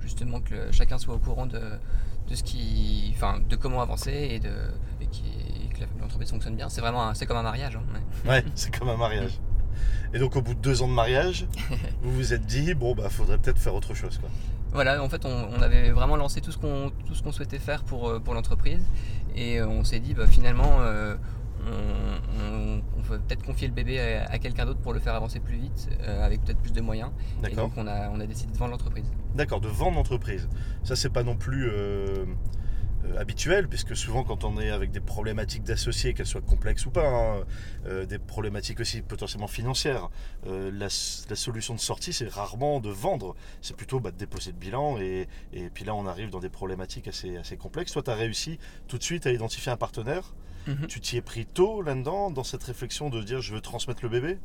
justement 0.00 0.40
que 0.40 0.72
chacun 0.72 0.98
soit 0.98 1.14
au 1.14 1.18
courant 1.18 1.46
de, 1.46 1.60
de 2.28 2.34
ce 2.34 2.42
qui, 2.42 3.12
enfin, 3.14 3.40
de 3.48 3.56
comment 3.56 3.82
avancer 3.82 4.12
et 4.12 4.40
de 4.40 4.52
et 5.00 5.06
qui, 5.06 5.24
l'entreprise 6.00 6.30
fonctionne 6.30 6.56
bien. 6.56 6.68
C'est 6.68 6.80
vraiment, 6.80 7.12
c'est 7.14 7.26
comme 7.26 7.36
un 7.36 7.42
mariage. 7.42 7.76
Hein, 7.76 8.28
ouais, 8.28 8.44
c'est 8.54 8.76
comme 8.76 8.88
un 8.88 8.96
mariage. 8.96 9.38
Et 10.14 10.18
donc 10.18 10.36
au 10.36 10.42
bout 10.42 10.54
de 10.54 10.60
deux 10.60 10.82
ans 10.82 10.88
de 10.88 10.92
mariage, 10.92 11.46
vous 12.02 12.12
vous 12.12 12.34
êtes 12.34 12.44
dit 12.44 12.74
bon 12.74 12.94
bah 12.94 13.08
faudrait 13.08 13.38
peut-être 13.38 13.58
faire 13.58 13.74
autre 13.74 13.94
chose 13.94 14.18
quoi. 14.18 14.28
Voilà, 14.72 15.02
en 15.02 15.08
fait 15.08 15.24
on, 15.24 15.60
avait 15.60 15.90
vraiment 15.90 16.16
lancé 16.16 16.40
tout 16.40 16.52
ce 16.52 16.58
qu'on 16.58 16.90
tout 17.06 17.14
ce 17.14 17.22
qu'on 17.22 17.32
souhaitait 17.32 17.58
faire 17.58 17.82
pour, 17.84 18.08
euh, 18.08 18.18
pour 18.20 18.34
l'entreprise 18.34 18.82
et 19.34 19.60
euh, 19.60 19.66
on 19.66 19.84
s'est 19.84 20.00
dit 20.00 20.14
bah, 20.14 20.26
finalement 20.26 20.78
euh, 20.80 21.16
on, 21.66 22.82
on, 22.98 23.02
peut 23.02 23.18
peut-être 23.18 23.44
confier 23.44 23.68
le 23.68 23.74
bébé 23.74 23.98
à, 24.00 24.38
quelqu'un 24.38 24.66
d'autre 24.66 24.80
pour 24.80 24.92
le 24.92 25.00
faire 25.00 25.14
avancer 25.14 25.40
plus 25.40 25.56
vite 25.56 25.88
avec 26.06 26.42
peut-être 26.44 26.60
plus 26.60 26.72
de 26.72 26.80
moyens. 26.80 27.10
Et 27.48 27.54
donc 27.54 27.72
on 27.76 27.86
a, 27.86 28.08
on 28.10 28.20
a 28.20 28.26
décidé 28.26 28.52
de 28.52 28.58
vendre 28.58 28.72
l'entreprise. 28.72 29.10
D'accord, 29.34 29.60
de 29.60 29.68
vendre 29.68 29.96
l'entreprise. 29.96 30.48
Ça 30.84 30.96
c'est 30.96 31.10
pas 31.10 31.22
non 31.22 31.36
plus 31.36 31.68
euh, 33.04 33.18
habituel, 33.18 33.68
puisque 33.68 33.96
souvent 33.96 34.24
quand 34.24 34.44
on 34.44 34.60
est 34.60 34.70
avec 34.70 34.90
des 34.90 35.00
problématiques 35.00 35.64
d'associés, 35.64 36.14
qu'elles 36.14 36.26
soient 36.26 36.40
complexes 36.40 36.86
ou 36.86 36.90
pas, 36.90 37.08
hein, 37.08 37.44
euh, 37.86 38.06
des 38.06 38.18
problématiques 38.18 38.80
aussi 38.80 39.02
potentiellement 39.02 39.48
financières, 39.48 40.08
euh, 40.46 40.70
la, 40.72 40.88
solution 40.88 41.74
de 41.74 41.80
sortie 41.80 42.12
c'est 42.12 42.28
rarement 42.28 42.80
de 42.80 42.90
vendre, 42.90 43.34
c'est 43.60 43.76
plutôt 43.76 44.00
bah, 44.00 44.10
de 44.10 44.16
déposer 44.16 44.52
le 44.52 44.58
bilan 44.58 44.98
et, 44.98 45.28
et, 45.52 45.70
puis 45.70 45.84
là 45.84 45.94
on 45.94 46.06
arrive 46.06 46.30
dans 46.30 46.40
des 46.40 46.48
problématiques 46.48 47.08
assez, 47.08 47.36
assez 47.36 47.56
complexes. 47.56 47.92
Toi 47.92 48.02
tu 48.02 48.10
as 48.10 48.14
réussi 48.14 48.58
tout 48.88 48.98
de 48.98 49.02
suite 49.02 49.26
à 49.26 49.32
identifier 49.32 49.72
un 49.72 49.76
partenaire, 49.76 50.34
mhm. 50.66 50.86
tu 50.86 51.00
t'y 51.00 51.16
es 51.16 51.22
pris 51.22 51.46
tôt 51.46 51.82
là-dedans, 51.82 52.30
dans 52.30 52.44
cette 52.44 52.62
réflexion 52.62 53.10
de 53.10 53.22
dire 53.22 53.40
je 53.40 53.54
veux 53.54 53.60
transmettre 53.60 54.02
le 54.02 54.08
bébé? 54.08 54.38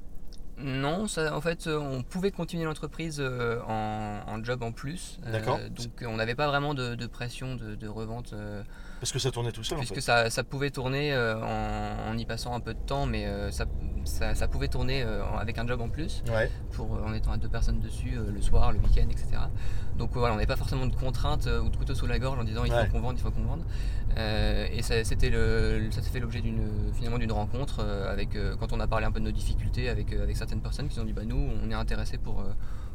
Non, 0.60 1.06
en 1.18 1.42
fait, 1.42 1.68
euh, 1.68 1.78
on 1.78 2.02
pouvait 2.02 2.32
continuer 2.32 2.66
l'entreprise 2.66 3.18
euh, 3.20 3.62
en, 3.68 4.44
job 4.44 4.64
en 4.64 4.72
plus. 4.72 5.20
Euh, 5.26 5.32
D'accord. 5.32 5.60
donc, 5.70 5.92
on 6.02 6.16
n'avait 6.16 6.34
pas 6.34 6.48
vraiment 6.48 6.74
de, 6.74 7.06
pression 7.06 7.56
de, 7.56 7.88
revente. 7.88 8.34
Parce 9.00 9.12
que 9.12 9.20
ça 9.20 9.32
tournait 9.32 9.52
tout 9.52 9.64
seul. 9.64 9.78
Puisque 9.78 10.02
ça, 10.02 10.30
pouvait 10.44 10.70
tourner 10.70 11.16
en, 11.16 12.18
y 12.18 12.26
passant 12.26 12.54
un 12.54 12.60
peu 12.60 12.74
de 12.74 12.80
temps, 12.80 13.06
mais 13.06 13.28
ça, 13.52 13.66
ça, 14.06 14.48
pouvait 14.48 14.68
tourner 14.68 15.04
avec 15.38 15.58
un 15.58 15.68
job 15.68 15.82
en 15.82 15.90
plus. 15.90 16.24
Pour, 16.72 16.92
en 16.92 17.14
étant 17.14 17.32
à 17.32 17.38
deux 17.38 17.50
personnes 17.50 17.80
dessus 17.80 18.18
le 18.34 18.42
soir, 18.42 18.72
le 18.72 18.80
week-end, 18.80 19.08
etc. 19.10 19.28
Donc 19.98 20.12
voilà, 20.14 20.34
on 20.34 20.38
n'avait 20.38 20.48
pas 20.48 20.56
forcément 20.56 20.86
de 20.86 20.96
contraintes 20.96 21.48
ou 21.48 21.70
de 21.70 21.76
couteau 21.78 21.96
sous 21.96 22.08
la 22.08 22.20
gorge 22.20 22.40
en 22.40 22.44
disant 22.44 22.64
il 22.66 22.72
faut 22.72 22.92
qu'on 22.92 23.02
vende, 23.02 23.18
il 23.18 23.22
faut 23.22 23.32
qu'on 23.32 23.44
vende. 23.44 23.64
et 24.18 24.82
ça, 24.82 25.04
c'était 25.04 25.30
le, 25.30 25.90
ça 25.92 26.02
s'est 26.02 26.10
fait 26.10 26.20
l'objet 26.20 26.42
d'une 26.42 26.92
finalement 26.94 27.20
d'une 27.20 27.32
rencontre 27.32 27.84
avec 28.10 28.30
quand 28.60 28.74
on 28.74 28.80
a 28.80 28.88
parlé 28.88 29.06
un 29.06 29.12
peu 29.12 29.20
de 29.20 29.26
nos 29.26 29.32
difficultés 29.32 29.90
avec 29.90 30.12
avec 30.14 30.38
certaines 30.38 30.62
personnes 30.62 30.88
qui 30.88 31.00
ont 31.00 31.06
dit 31.06 31.14
bah 31.14 31.26
nous 31.26 31.52
on 31.64 31.72
est 31.72 31.76
intéressés 31.76 32.18
pour, 32.18 32.42
euh, 32.42 32.54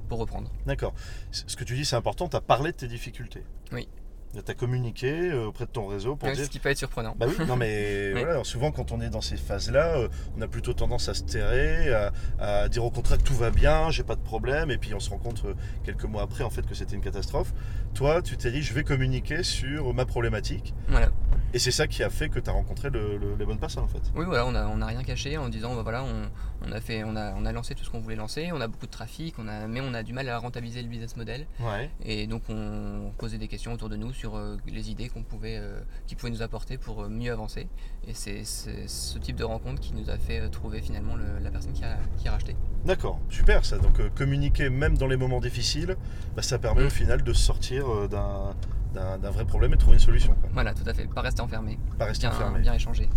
pour 0.09 0.19
reprendre. 0.19 0.51
D'accord. 0.67 0.95
Ce 1.31 1.57
que 1.57 1.65
tu 1.65 1.75
dis 1.75 1.85
c'est 1.85 1.97
important, 1.97 2.29
tu 2.29 2.37
as 2.37 2.41
parlé 2.41 2.73
de 2.73 2.77
tes 2.77 2.89
difficultés. 2.89 3.45
Oui. 3.73 3.89
Tu 4.33 4.51
as 4.51 4.55
communiqué 4.55 5.13
euh, 5.31 5.47
auprès 5.49 5.67
de 5.67 5.71
ton 5.71 5.87
réseau 5.87 6.17
pour 6.17 6.29
Ouais, 6.29 6.35
dire. 6.35 6.45
Ce 6.47 6.51
qui 6.51 6.59
peut 6.59 6.71
être 6.71 6.79
surprenant. 6.79 7.15
Bah 7.19 7.27
oui, 7.29 7.45
non 7.47 7.57
mais 7.57 8.13
Oui. 8.15 8.23
voilà, 8.25 8.43
souvent 8.45 8.71
quand 8.73 8.91
on 8.91 9.01
est 9.03 9.11
dans 9.11 9.21
ces 9.21 9.37
phases-là, 9.37 9.99
euh, 9.99 10.09
on 10.39 10.41
a 10.41 10.49
plutôt 10.49 10.73
tendance 10.73 11.09
à 11.11 11.15
se 11.15 11.23
terrer, 11.23 11.93
à, 11.93 12.13
à 12.39 12.69
dire 12.71 12.83
au 12.85 12.91
contraire 12.91 13.19
que 13.19 13.25
tout 13.25 13.35
va 13.35 13.51
bien, 13.51 13.91
j'ai 13.91 14.05
pas 14.05 14.15
de 14.17 14.23
problème, 14.23 14.71
et 14.71 14.79
puis 14.79 14.95
on 14.95 15.01
se 15.01 15.11
rend 15.11 15.19
compte 15.19 15.43
euh, 15.45 15.55
quelques 15.85 16.05
mois 16.05 16.23
après 16.23 16.45
en 16.45 16.51
fait 16.51 16.65
que 16.67 16.75
c'était 16.75 16.95
une 16.97 17.03
catastrophe. 17.03 17.53
Toi, 17.95 18.23
tu 18.23 18.37
t'es 18.39 18.51
dit 18.51 18.63
je 18.63 18.73
vais 18.73 18.85
communiquer 18.85 19.43
sur 19.43 19.93
ma 19.93 20.07
problématique, 20.07 20.73
Voilà. 20.89 21.11
Et 21.55 21.59
c'est 21.59 21.71
ça 21.71 21.87
qui 21.87 22.03
a 22.03 22.11
fait 22.11 22.29
que 22.29 22.39
tu 22.41 22.49
as 22.51 22.53
rencontré 22.53 22.91
le- 22.91 23.17
le- 23.19 23.35
les 23.39 23.45
bonnes 23.47 23.59
personnes 23.59 23.85
en 23.85 23.89
fait. 23.89 24.03
Oui, 24.15 24.25
voilà, 24.25 24.47
on 24.47 24.53
n'a 24.53 24.69
on 24.69 24.81
a 24.81 24.87
rien 24.87 25.03
caché 25.03 25.37
en 25.37 25.49
disant, 25.49 25.75
bah 25.75 25.83
voilà, 25.83 26.03
on, 26.05 26.69
on 26.69 26.73
a 26.73 26.81
fait, 26.81 27.05
on 27.05 27.17
a, 27.17 27.33
on 27.35 27.45
a 27.45 27.53
lancé 27.53 27.75
tout 27.75 27.85
ce 27.85 27.91
qu'on 27.91 28.01
voulait 28.01 28.17
lancer, 28.17 28.51
on 28.53 28.61
a 28.61 28.69
beaucoup 28.69 28.87
de 28.87 28.91
trafic, 28.91 29.35
on 29.39 29.49
a, 29.49 29.67
mais 29.67 29.81
on 29.81 29.95
a 29.95 30.03
du 30.03 30.13
mal 30.13 30.29
à 30.29 30.39
rentabiliser 30.39 30.83
le 30.83 30.89
business 30.89 31.17
model. 31.17 31.47
Ouais. 31.61 31.91
Et 32.05 32.27
donc 32.27 32.43
on 32.49 33.13
posait 33.19 33.39
des 33.39 33.49
questions 33.49 33.73
autour 33.73 33.89
de 33.89 33.97
nous 33.97 34.13
sur 34.13 34.37
euh, 34.37 34.57
les 34.67 34.91
idées 34.91 35.09
qu'on 35.09 35.23
pouvait, 35.23 35.57
euh, 35.59 35.81
qui 36.07 36.15
pouvaient 36.15 36.33
nous 36.33 36.43
apporter 36.43 36.79
pour 36.79 37.03
euh, 37.03 37.09
mieux 37.09 37.33
avancer. 37.33 37.69
Et 38.09 38.15
c'est 38.15 38.45
ce 38.45 39.19
type 39.19 39.37
de 39.37 39.45
rencontre 39.45 39.81
qui 39.81 39.93
nous 39.95 40.11
a 40.11 40.19
fait 40.19 40.49
trouver 40.51 40.81
finalement 40.81 41.17
le- 41.17 41.39
la 41.43 41.51
personne 41.51 41.73
qui 41.73 41.85
a, 41.85 41.97
qui 42.19 42.29
a 42.29 42.33
racheté. 42.33 42.57
D'accord, 42.85 43.19
super 43.31 43.65
ça. 43.65 43.79
Donc 43.79 44.01
euh, 44.01 44.09
communiquer 44.15 44.71
même 44.71 44.97
dans 44.99 45.07
les 45.07 45.17
moments 45.17 45.41
difficiles, 45.41 45.97
bah, 46.35 46.43
ça 46.43 46.59
permet 46.59 46.83
Mm. 46.83 46.87
au 46.87 46.91
final 46.91 47.23
de 47.23 47.33
sortir 47.33 48.09
d'un 48.09 48.55
d'un- 48.93 49.31
vrai 49.31 49.45
problème 49.45 49.73
et 49.73 49.77
de 49.77 49.81
trouver 49.81 49.97
une 49.97 50.03
solution. 50.03 50.35
Quoi. 50.35 50.51
Voilà, 50.53 50.75
tout 50.75 50.85
à 50.87 50.93
fait. 50.95 51.07
Pas 51.07 51.21
rester 51.23 51.41
enfermé, 51.43 51.79
Pas 51.99 52.05
rester 52.07 52.27
bien, 52.27 52.37
enfermé. 52.37 52.61
bien 52.61 52.75
échanger. 52.75 53.09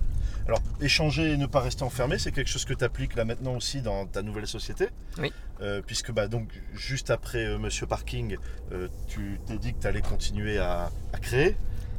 Alors, 0.48 0.60
échanger 0.80 1.32
et 1.34 1.38
ne 1.38 1.46
pas 1.48 1.60
rester 1.62 1.84
enfermé, 1.84 2.20
c'est 2.20 2.32
quelque 2.32 2.50
chose 2.50 2.66
que 2.66 2.74
tu 2.74 2.84
appliques 2.84 3.16
là 3.16 3.26
maintenant 3.26 3.56
aussi 3.56 3.82
dans 3.82 4.06
ta 4.06 4.22
nouvelle 4.22 4.46
société. 4.48 4.90
Oui. 5.18 5.32
Euh, 5.62 5.82
puisque 5.86 6.12
bah, 6.12 6.28
donc, 6.28 6.50
juste 6.74 7.10
après 7.10 7.46
euh, 7.46 7.58
Monsieur 7.58 7.88
Parking, 7.88 8.38
euh, 8.72 8.88
tu 9.08 9.40
t'es 9.48 9.58
dit 9.58 9.74
que 9.74 9.80
tu 9.82 9.88
allais 9.88 10.02
continuer 10.02 10.58
à, 10.60 10.92
à 11.14 11.18
créer. 11.20 11.56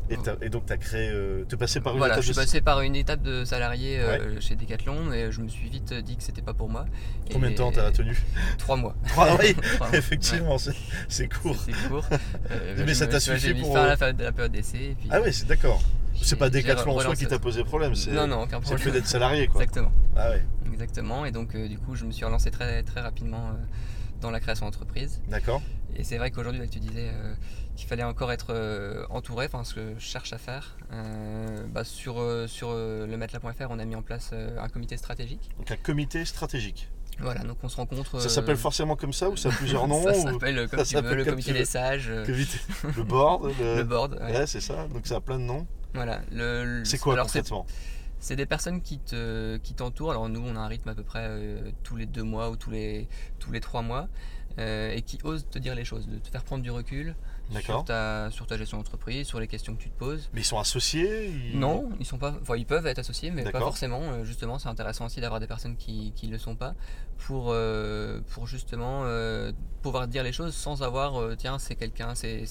Et, 0.08 0.16
et 0.46 0.48
donc, 0.48 0.66
tu 0.66 0.72
as 0.72 0.76
créé. 0.76 1.10
Euh, 1.10 1.44
tu 1.48 1.54
es 1.54 1.58
passé 1.58 1.80
par 1.80 1.92
une 1.94 1.98
Voilà, 1.98 2.14
étape 2.14 2.22
je 2.22 2.26
suis 2.32 2.34
de- 2.36 2.40
passé 2.44 2.60
par 2.60 2.80
une 2.82 2.94
étape 2.96 3.22
de 3.22 3.44
salarié 3.44 3.98
euh, 3.98 4.40
chez 4.40 4.54
Decathlon, 4.54 5.04
mais 5.04 5.32
je 5.32 5.40
me 5.40 5.48
suis 5.48 5.68
vite 5.68 5.92
dit 5.94 6.16
que 6.16 6.22
c'était 6.22 6.42
pas 6.42 6.54
pour 6.54 6.68
moi. 6.68 6.86
Combien 7.32 7.48
de 7.48 7.54
Et- 7.54 7.56
temps 7.56 7.72
t'as 7.72 7.90
tenu? 7.90 8.16
Trois 8.58 8.76
mois. 8.76 8.94
Trois, 9.08 9.36
oui, 9.40 9.54
Trois 9.54 9.88
mois. 9.88 9.98
effectivement, 9.98 10.58
c'est- 10.58 10.74
c'est 11.08 11.28
court. 11.28 11.56
C'est 11.64 11.88
court. 11.88 12.04
Euh, 12.50 12.82
Mais 12.86 12.94
ça 12.94 13.06
t'a 13.06 13.18
suffi 13.20 13.52
pour, 13.54 13.72
fin 13.74 13.84
euh, 13.84 13.96
la, 14.00 14.12
la 14.24 14.32
période 14.32 14.52
d'essai. 14.52 14.78
et 14.78 14.96
Ah 15.10 15.20
oui, 15.22 15.32
c'est 15.32 15.46
d'accord. 15.46 15.82
C'est 16.22 16.36
pas 16.36 16.48
Decathlon 16.50 16.96
en 16.96 17.00
soi 17.00 17.14
qui 17.16 17.26
t'a 17.26 17.38
posé 17.38 17.62
problème, 17.64 17.92
Non, 18.12 18.26
non, 18.26 18.42
aucun 18.42 18.60
c'est 18.62 18.70
le 18.72 18.76
fait 18.78 18.84
problème. 18.84 18.94
d'être 18.94 19.06
salarié. 19.06 19.48
Quoi. 19.48 19.62
Exactement. 19.62 19.92
Ah 20.16 20.30
ouais, 20.30 20.42
Exactement. 20.72 21.26
Et 21.26 21.30
donc, 21.32 21.54
euh, 21.54 21.68
du 21.68 21.78
coup, 21.78 21.94
je 21.94 22.04
me 22.04 22.10
suis 22.12 22.24
relancé 22.24 22.50
très, 22.50 22.82
très 22.82 23.00
rapidement 23.00 23.48
euh, 23.48 23.64
dans 24.20 24.30
la 24.30 24.40
création 24.40 24.66
d'entreprise. 24.66 25.20
d'accord. 25.28 25.62
Et 25.98 26.04
c'est 26.04 26.18
vrai 26.18 26.30
qu'aujourd'hui, 26.30 26.60
là, 26.60 26.66
tu 26.68 26.78
disais 26.78 27.08
euh, 27.10 27.34
qu'il 27.74 27.88
fallait 27.88 28.02
encore 28.02 28.30
être 28.30 28.48
euh, 28.50 29.06
entouré, 29.08 29.46
enfin, 29.46 29.64
ce 29.64 29.72
que 29.74 29.94
je 29.96 30.04
cherche 30.04 30.32
à 30.34 30.38
faire. 30.38 30.76
Euh, 30.92 31.64
bah, 31.72 31.84
sur 31.84 32.22
sur 32.48 32.74
le 32.74 33.16
matelas.fr, 33.16 33.66
on 33.70 33.78
a 33.78 33.84
mis 33.86 33.94
en 33.96 34.02
place 34.02 34.32
un 34.32 34.68
comité 34.68 34.96
stratégique. 34.98 35.48
Donc 35.58 35.70
un 35.70 35.76
comité 35.76 36.24
stratégique. 36.26 36.90
Voilà, 37.18 37.40
donc 37.44 37.56
on 37.62 37.68
se 37.70 37.76
rencontre. 37.76 38.20
Ça 38.20 38.28
s'appelle 38.28 38.58
forcément 38.58 38.94
comme 38.94 39.14
ça 39.14 39.30
ou 39.30 39.38
ça 39.38 39.48
a 39.48 39.52
plusieurs 39.52 39.88
noms 39.88 40.02
Ça 40.02 40.12
s'appelle 40.12 40.68
comme 40.68 40.84
ça 40.84 41.00
tu 41.00 41.06
veux, 41.06 41.14
le 41.14 41.24
comme 41.24 41.32
comité 41.32 41.52
tu 41.52 41.58
des 41.58 41.64
sages. 41.64 42.10
Le 42.96 43.02
board, 43.02 43.50
le... 43.58 43.76
le 43.76 43.84
board. 43.84 44.18
ouais. 44.20 44.36
Ouais, 44.40 44.46
c'est 44.46 44.60
ça. 44.60 44.86
Donc 44.88 45.06
ça 45.06 45.16
a 45.16 45.20
plein 45.22 45.38
de 45.38 45.44
noms. 45.44 45.66
Voilà. 45.94 46.20
Le, 46.30 46.80
le- 46.80 46.84
C'est 46.84 46.98
quoi 46.98 47.14
alors, 47.14 47.24
concrètement? 47.24 47.64
C'est 48.18 48.36
des 48.36 48.46
personnes 48.46 48.80
qui 48.80 48.98
te 48.98 49.58
qui 49.58 49.74
t'entourent. 49.74 50.10
Alors 50.10 50.28
nous, 50.28 50.40
on 50.40 50.56
a 50.56 50.60
un 50.60 50.68
rythme 50.68 50.88
à 50.88 50.94
peu 50.94 51.02
près 51.02 51.26
euh, 51.28 51.70
tous 51.82 51.96
les 51.96 52.06
deux 52.06 52.22
mois 52.22 52.50
ou 52.50 52.56
tous 52.56 52.70
les 52.70 53.08
tous 53.38 53.52
les 53.52 53.60
trois 53.60 53.82
mois, 53.82 54.08
euh, 54.58 54.92
et 54.92 55.02
qui 55.02 55.18
osent 55.24 55.46
te 55.50 55.58
dire 55.58 55.74
les 55.74 55.84
choses, 55.84 56.08
de 56.08 56.18
te 56.18 56.28
faire 56.28 56.44
prendre 56.44 56.62
du 56.62 56.70
recul. 56.70 57.14
Sur 57.60 57.84
ta 57.84 58.30
sur 58.30 58.46
ta 58.46 58.56
gestion 58.56 58.78
d'entreprise, 58.78 59.26
sur 59.26 59.38
les 59.40 59.46
questions 59.46 59.74
que 59.76 59.82
tu 59.82 59.90
te 59.90 59.98
poses. 59.98 60.28
Mais 60.32 60.40
ils 60.40 60.44
sont 60.44 60.58
associés 60.58 61.28
ils- 61.52 61.58
Non, 61.58 61.88
ils 62.00 62.06
sont 62.06 62.18
pas. 62.18 62.34
Enfin, 62.42 62.56
ils 62.56 62.66
peuvent 62.66 62.86
être 62.86 62.98
associés, 62.98 63.30
mais 63.30 63.44
pas 63.44 63.58
forcément. 63.60 64.00
Euh, 64.02 64.24
Justement, 64.24 64.58
c'est 64.58 64.68
intéressant 64.68 65.06
aussi 65.06 65.20
d'avoir 65.20 65.40
des 65.40 65.46
personnes 65.46 65.76
qui 65.76 66.12
qui 66.16 66.26
le 66.26 66.38
sont 66.38 66.56
pas 66.56 66.74
pour 67.18 67.48
euh, 67.50 68.20
pour 68.30 68.46
justement 68.46 69.02
euh, 69.04 69.52
pouvoir 69.82 70.08
dire 70.08 70.22
les 70.22 70.32
choses 70.32 70.54
sans 70.54 70.82
avoir 70.82 71.20
euh, 71.20 71.34
tiens 71.36 71.58
c'est 71.58 71.74
quelqu'un 71.76 72.14
c'est 72.14 72.44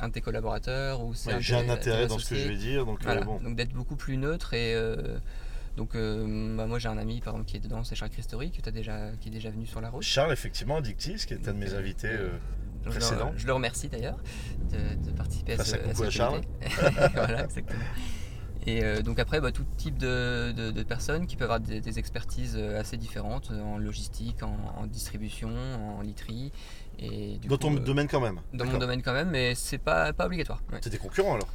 un 0.00 0.08
de 0.08 0.12
tes 0.12 0.20
collaborateurs 0.20 1.02
ou 1.02 1.14
c'est 1.14 1.34
Ouais, 1.34 1.40
J'ai 1.42 1.54
un 1.56 1.68
intérêt 1.68 2.06
dans 2.06 2.18
ce 2.18 2.28
que 2.30 2.36
je 2.36 2.48
vais 2.48 2.56
dire. 2.56 2.86
Donc 2.86 3.02
Voilà, 3.02 3.22
bon. 3.22 3.40
donc 3.40 3.56
d'être 3.56 3.72
beaucoup 3.72 3.96
plus 3.96 4.16
neutre 4.16 4.54
et 4.54 4.74
donc 5.76 5.94
euh, 5.94 6.54
bah, 6.56 6.66
moi 6.66 6.78
j'ai 6.78 6.88
un 6.88 6.98
ami 6.98 7.20
par 7.20 7.32
exemple 7.34 7.48
qui 7.50 7.56
est 7.56 7.60
dedans, 7.60 7.82
c'est 7.82 7.94
Charles 7.94 8.10
Christori 8.10 8.50
qui, 8.50 8.60
déjà, 8.70 9.10
qui 9.20 9.28
est 9.28 9.32
déjà 9.32 9.48
venu 9.50 9.64
sur 9.66 9.80
la 9.80 9.88
route. 9.88 10.02
Charles, 10.02 10.30
effectivement, 10.32 10.76
Addictis, 10.76 11.24
qui 11.26 11.32
est 11.32 11.48
un 11.48 11.52
de 11.54 11.58
mes 11.58 11.72
invités. 11.72 12.08
euh, 12.08 12.28
je, 12.84 12.88
le- 12.88 12.90
précédent. 12.98 13.32
je 13.36 13.46
le 13.46 13.52
remercie 13.52 13.88
d'ailleurs 13.88 14.18
de, 14.70 15.04
de 15.04 15.10
participer 15.16 15.52
à 15.54 15.64
ce, 15.64 15.74
un 15.76 15.78
coucou 15.78 15.94
ce 15.96 16.04
à 16.04 16.10
Charles. 16.10 16.40
voilà, 17.14 17.44
exactement. 17.44 17.80
Et 18.64 18.84
euh, 18.84 19.02
donc 19.02 19.18
après, 19.18 19.40
bah, 19.40 19.50
tout 19.50 19.64
type 19.76 19.98
de, 19.98 20.52
de- 20.56 20.70
de 20.70 20.82
personnes 20.84 21.26
qui 21.26 21.34
peuvent 21.36 21.50
avoir 21.50 21.60
des, 21.60 21.80
des 21.80 21.98
expertises 21.98 22.54
euh, 22.56 22.78
assez 22.80 22.96
différentes 22.96 23.50
euh, 23.50 23.60
en 23.60 23.76
logistique, 23.78 24.42
en, 24.44 24.56
en 24.78 24.86
distribution, 24.86 25.50
en 25.98 26.00
literie. 26.02 26.52
Et 27.00 27.38
du 27.38 27.48
Dans 27.48 27.56
coup, 27.56 27.62
ton 27.62 27.74
euh, 27.76 27.80
domaine 27.80 28.06
quand 28.06 28.20
même. 28.20 28.38
dans 28.54 28.64
mon 28.64 28.78
domaine 28.78 29.02
quand 29.02 29.12
même, 29.14 29.30
mais 29.30 29.54
c'est 29.56 29.78
pas, 29.78 30.12
pas 30.12 30.26
obligatoire. 30.26 30.62
ouais. 30.72 30.78
C'est 30.80 30.90
des 30.90 30.98
concurrents 30.98 31.34
alors? 31.34 31.48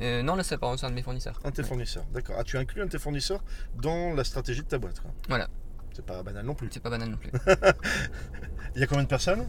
Euh, 0.00 0.22
non, 0.22 0.34
là 0.34 0.42
c'est 0.42 0.58
sein 0.78 0.88
de 0.88 0.94
mes 0.94 1.02
fournisseurs. 1.02 1.38
Un 1.44 1.50
de 1.50 1.54
tes 1.54 1.62
Ouais. 1.62 1.68
fournisseurs. 1.68 2.04
D'accord. 2.12 2.34
Ah, 2.38 2.42
tu 2.42 2.56
inclus 2.56 2.80
un 2.82 2.86
de 2.86 2.90
tes 2.90 2.98
fournisseurs 2.98 3.44
dans 3.76 4.14
la 4.14 4.24
stratégie 4.24 4.62
de 4.62 4.66
ta 4.66 4.78
boîte. 4.78 4.98
quoi? 5.00 5.10
Voilà. 5.28 5.46
C'est 5.92 6.04
pas 6.06 6.22
banal 6.22 6.44
non 6.46 6.54
plus. 6.54 6.68
C'est 6.72 6.82
pas 6.82 6.90
banal 6.90 7.10
non 7.10 7.16
plus. 7.18 7.30
Il 8.74 8.80
y 8.80 8.84
a 8.84 8.86
combien 8.86 9.04
de 9.04 9.08
personnes? 9.08 9.46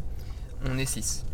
On 0.70 0.78
est 0.78 0.86
6. 0.86 1.26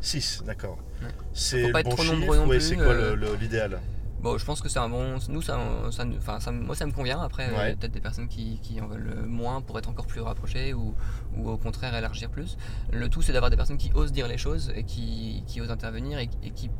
6, 0.00 0.42
d'accord. 0.46 0.78
Ouais. 1.02 1.08
C'est 1.32 1.66
le 1.66 1.72
pas 1.72 1.82
bon 1.82 1.90
être 1.90 1.96
trop 1.96 2.02
chiffre 2.04 2.16
nombreux 2.16 2.36
non 2.36 2.46
ouais, 2.46 2.56
plus, 2.58 2.68
c'est 2.68 2.76
quoi 2.76 2.86
euh, 2.86 3.36
l'idéal? 3.40 3.80
Bon, 4.22 4.36
je 4.36 4.44
pense 4.44 4.60
que 4.60 4.68
c'est 4.68 4.78
un 4.78 4.88
bon. 4.88 5.16
Nous, 5.30 5.40
ça, 5.40 5.58
ça, 5.90 6.04
ça, 6.40 6.52
moi, 6.52 6.76
ça 6.76 6.86
me 6.86 6.92
convient. 6.92 7.20
Après, 7.22 7.48
euh, 7.48 7.56
Ouais. 7.56 7.74
peut-être 7.76 7.92
des 7.92 8.00
personnes 8.02 8.28
qui, 8.28 8.58
qui 8.62 8.78
en 8.80 8.86
veulent 8.86 9.24
moins 9.26 9.62
pour 9.62 9.78
être 9.78 9.88
encore 9.88 10.06
plus 10.06 10.20
rapprochées 10.20 10.74
ou, 10.74 10.94
ou 11.36 11.48
au 11.48 11.56
contraire 11.56 11.94
élargir 11.94 12.28
plus. 12.30 12.58
Le 12.92 13.08
tout, 13.08 13.22
c'est 13.22 13.32
d'avoir 13.32 13.50
des 13.50 13.56
personnes 13.56 13.78
qui 13.78 13.90
osent 13.94 14.12
dire 14.12 14.28
les 14.28 14.36
choses 14.38 14.72
et 14.76 14.84
qui, 14.84 15.42
qui 15.46 15.60
osent 15.62 15.70
intervenir 15.70 16.18
et, 16.18 16.28
et 16.42 16.50
qui 16.50 16.70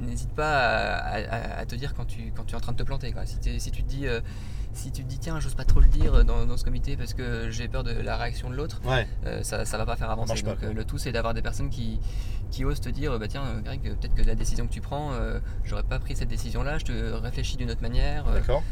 n'hésitent 0.00 0.34
pas 0.34 0.96
à, 0.98 1.16
à- 1.16 1.58
à 1.60 1.66
te 1.66 1.74
dire 1.74 1.94
quand 1.94 2.04
tu, 2.06 2.32
quand 2.34 2.44
tu 2.44 2.52
es 2.54 2.56
en 2.56 2.60
train 2.60 2.72
de 2.72 2.78
te 2.78 2.82
planter. 2.82 3.12
Quoi. 3.12 3.22
Si, 3.26 3.38
tu 3.70 3.82
te 3.82 3.88
dis. 3.88 4.06
euh, 4.06 4.20
si 4.72 4.92
tu 4.92 5.02
te 5.02 5.08
dis 5.08 5.18
tiens 5.18 5.40
j'ose 5.40 5.56
pas 5.56 5.64
trop 5.64 5.80
le 5.80 5.88
dire 5.88 6.24
dans, 6.24 6.46
dans 6.46 6.56
ce 6.56 6.62
comité 6.64 6.96
parce 6.96 7.12
que 7.12 7.50
j'ai 7.50 7.66
peur 7.66 7.82
de 7.82 7.90
la 7.90 8.16
réaction 8.16 8.48
de 8.50 8.54
l'autre, 8.54 8.80
Ouais, 8.84 9.04
euh, 9.26 9.42
ça, 9.42 9.64
ça 9.64 9.76
va 9.78 9.84
pas 9.84 9.96
faire 9.96 10.10
avancer. 10.10 10.40
pas, 10.44 10.50
Donc 10.54 10.62
euh, 10.62 10.72
le 10.72 10.84
tout 10.84 10.96
c'est 10.96 11.10
d'avoir 11.10 11.34
des 11.34 11.42
personnes 11.42 11.70
qui, 11.70 11.98
qui 12.52 12.64
osent 12.64 12.80
te 12.80 12.88
dire 12.88 13.18
bah 13.18 13.26
tiens 13.26 13.42
euh, 13.46 13.60
Greg 13.62 13.82
peut-être 13.82 14.14
que 14.14 14.22
la 14.22 14.36
décision 14.36 14.68
que 14.68 14.72
tu 14.72 14.80
prends 14.80 15.12
euh, 15.12 15.40
j'aurais 15.64 15.82
pas 15.82 15.98
pris 15.98 16.14
cette 16.14 16.28
décision 16.28 16.62
là, 16.62 16.78
je 16.78 16.84
te 16.84 16.92
réfléchis 17.14 17.56
d'une 17.56 17.68
autre 17.72 17.82
manière. 17.82 18.28
euh, 18.28 18.34
d'accord. 18.34 18.62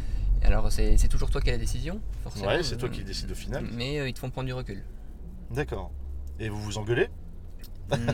alors 0.44 0.70
c'est 0.70 0.96
toujours 1.08 1.30
toi 1.30 1.40
qui 1.40 1.48
as 1.50 1.54
la 1.54 1.58
décision 1.58 2.00
forcément. 2.22 2.46
Ouais, 2.46 2.62
c'est 2.62 2.76
toi 2.76 2.88
euh, 2.88 2.92
qui 2.92 3.02
décides 3.02 3.32
au 3.32 3.34
final. 3.34 3.66
Mais 3.72 3.98
euh, 3.98 4.08
ils 4.08 4.14
te 4.14 4.20
font 4.20 4.30
prendre 4.30 4.46
du 4.46 4.52
recul. 4.54 4.84
D'accord. 5.50 5.90
Et 6.38 6.48
vous 6.48 6.60
vous 6.62 6.78
engueulez? 6.78 7.08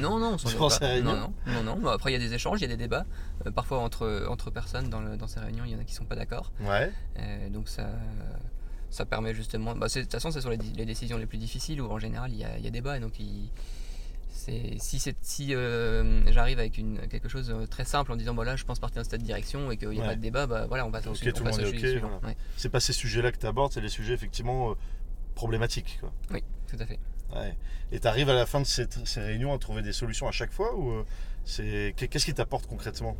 Non 0.01 0.19
non 0.19 0.33
on 0.35 0.39
s'en 0.39 0.49
pas. 0.59 0.71
ces 0.71 0.85
réunions 0.87 1.15
Non 1.15 1.21
non 1.47 1.53
non 1.53 1.63
non. 1.63 1.77
Bah, 1.83 1.93
après 1.95 2.11
il 2.11 2.13
y 2.13 2.17
a 2.17 2.19
des 2.19 2.33
échanges, 2.35 2.59
il 2.61 2.63
y 2.63 2.65
a 2.67 2.69
des 2.69 2.77
débats. 2.77 3.07
Euh, 3.47 3.51
parfois 3.51 3.79
entre 3.81 4.27
entre 4.29 4.51
personnes 4.51 4.89
dans, 4.89 5.01
le- 5.01 5.17
dans 5.17 5.27
ces 5.27 5.41
réunions 5.41 5.65
il 5.67 5.73
y 5.73 5.75
en 5.77 5.81
a 5.81 5.85
qui 5.85 5.95
sont 5.95 6.05
pas 6.05 6.17
d'accord. 6.17 6.53
Ouais. 6.61 6.91
Euh, 7.19 7.49
donc 7.51 7.69
ça, 7.69 7.89
ça 8.91 9.05
permet 9.05 9.35
justement. 9.35 9.75
Bah, 9.75 9.89
de 9.89 10.01
toute 10.01 10.13
façon, 10.13 10.31
c'est 10.31 10.41
sur 10.41 10.51
les, 10.51 10.57
les 10.59 10.85
décisions 10.87 11.17
les 11.19 11.27
plus 11.27 11.39
difficiles 11.39 11.81
où 11.81 11.91
en 11.91 11.99
général 11.99 12.31
il 12.33 12.39
y 12.39 12.45
a, 12.45 12.57
il 12.59 12.65
y 12.65 12.69
a 12.69 12.71
débat. 12.71 12.99
Donc 13.01 13.19
il- 13.21 13.51
si, 14.79 15.01
si 15.23 15.55
euh, 15.55 16.21
j'arrive 16.31 16.59
avec 16.59 16.77
une, 16.77 16.99
quelque 17.09 17.29
chose 17.29 17.47
de 17.49 17.65
très 17.67 17.85
simple 17.87 18.13
en 18.13 18.17
disant 18.17 18.35
voilà, 18.35 18.57
je 18.57 18.65
pense 18.65 18.79
partir 18.79 19.03
dans 19.03 19.09
cette 19.09 19.23
direction 19.23 19.71
et 19.71 19.77
qu'il 19.79 19.89
n'y 19.91 19.99
a 19.99 20.03
Ouais. 20.03 20.09
pas 20.09 20.17
de 20.17 20.21
débat, 20.21 20.47
bah, 20.47 20.67
voilà, 20.69 20.85
on 20.85 20.91
passe 20.91 21.07
au 21.07 21.11
Ok, 21.11 21.17
suivant- 21.17 21.33
tout 21.39 21.45
le 21.45 21.51
monde 21.51 21.61
est 21.61 21.99
voilà. 21.99 22.17
Ouais. 22.27 22.37
C'est 22.59 22.69
pas 22.69 22.81
ces 22.81 22.93
sujets-là 22.93 23.33
que 23.33 23.39
tu 23.39 23.47
abordes, 23.47 23.73
c'est 23.73 23.81
les 23.81 23.89
sujets 23.89 24.13
effectivement 24.13 24.75
problématiques. 25.45 25.99
Quoi. 26.01 26.11
Oui, 26.33 26.43
tout 26.71 26.77
à 26.81 26.87
fait. 26.87 26.99
Ouais. 27.35 27.55
Et 27.93 28.01
tu 28.01 28.07
arrives 28.09 28.31
à 28.31 28.35
la 28.35 28.47
fin 28.47 28.61
de 28.61 28.67
ces 28.67 29.21
réunions 29.21 29.53
à 29.53 29.59
trouver 29.59 29.83
des 29.83 29.93
solutions 29.93 30.27
à 30.27 30.33
chaque 30.33 30.53
fois 30.53 30.75
ou 30.77 30.91
euh, 30.91 31.05
c'est 31.45 31.93
qu'est-ce 31.97 32.25
qui 32.25 32.33
t'apporte 32.35 32.67
concrètement? 32.67 33.15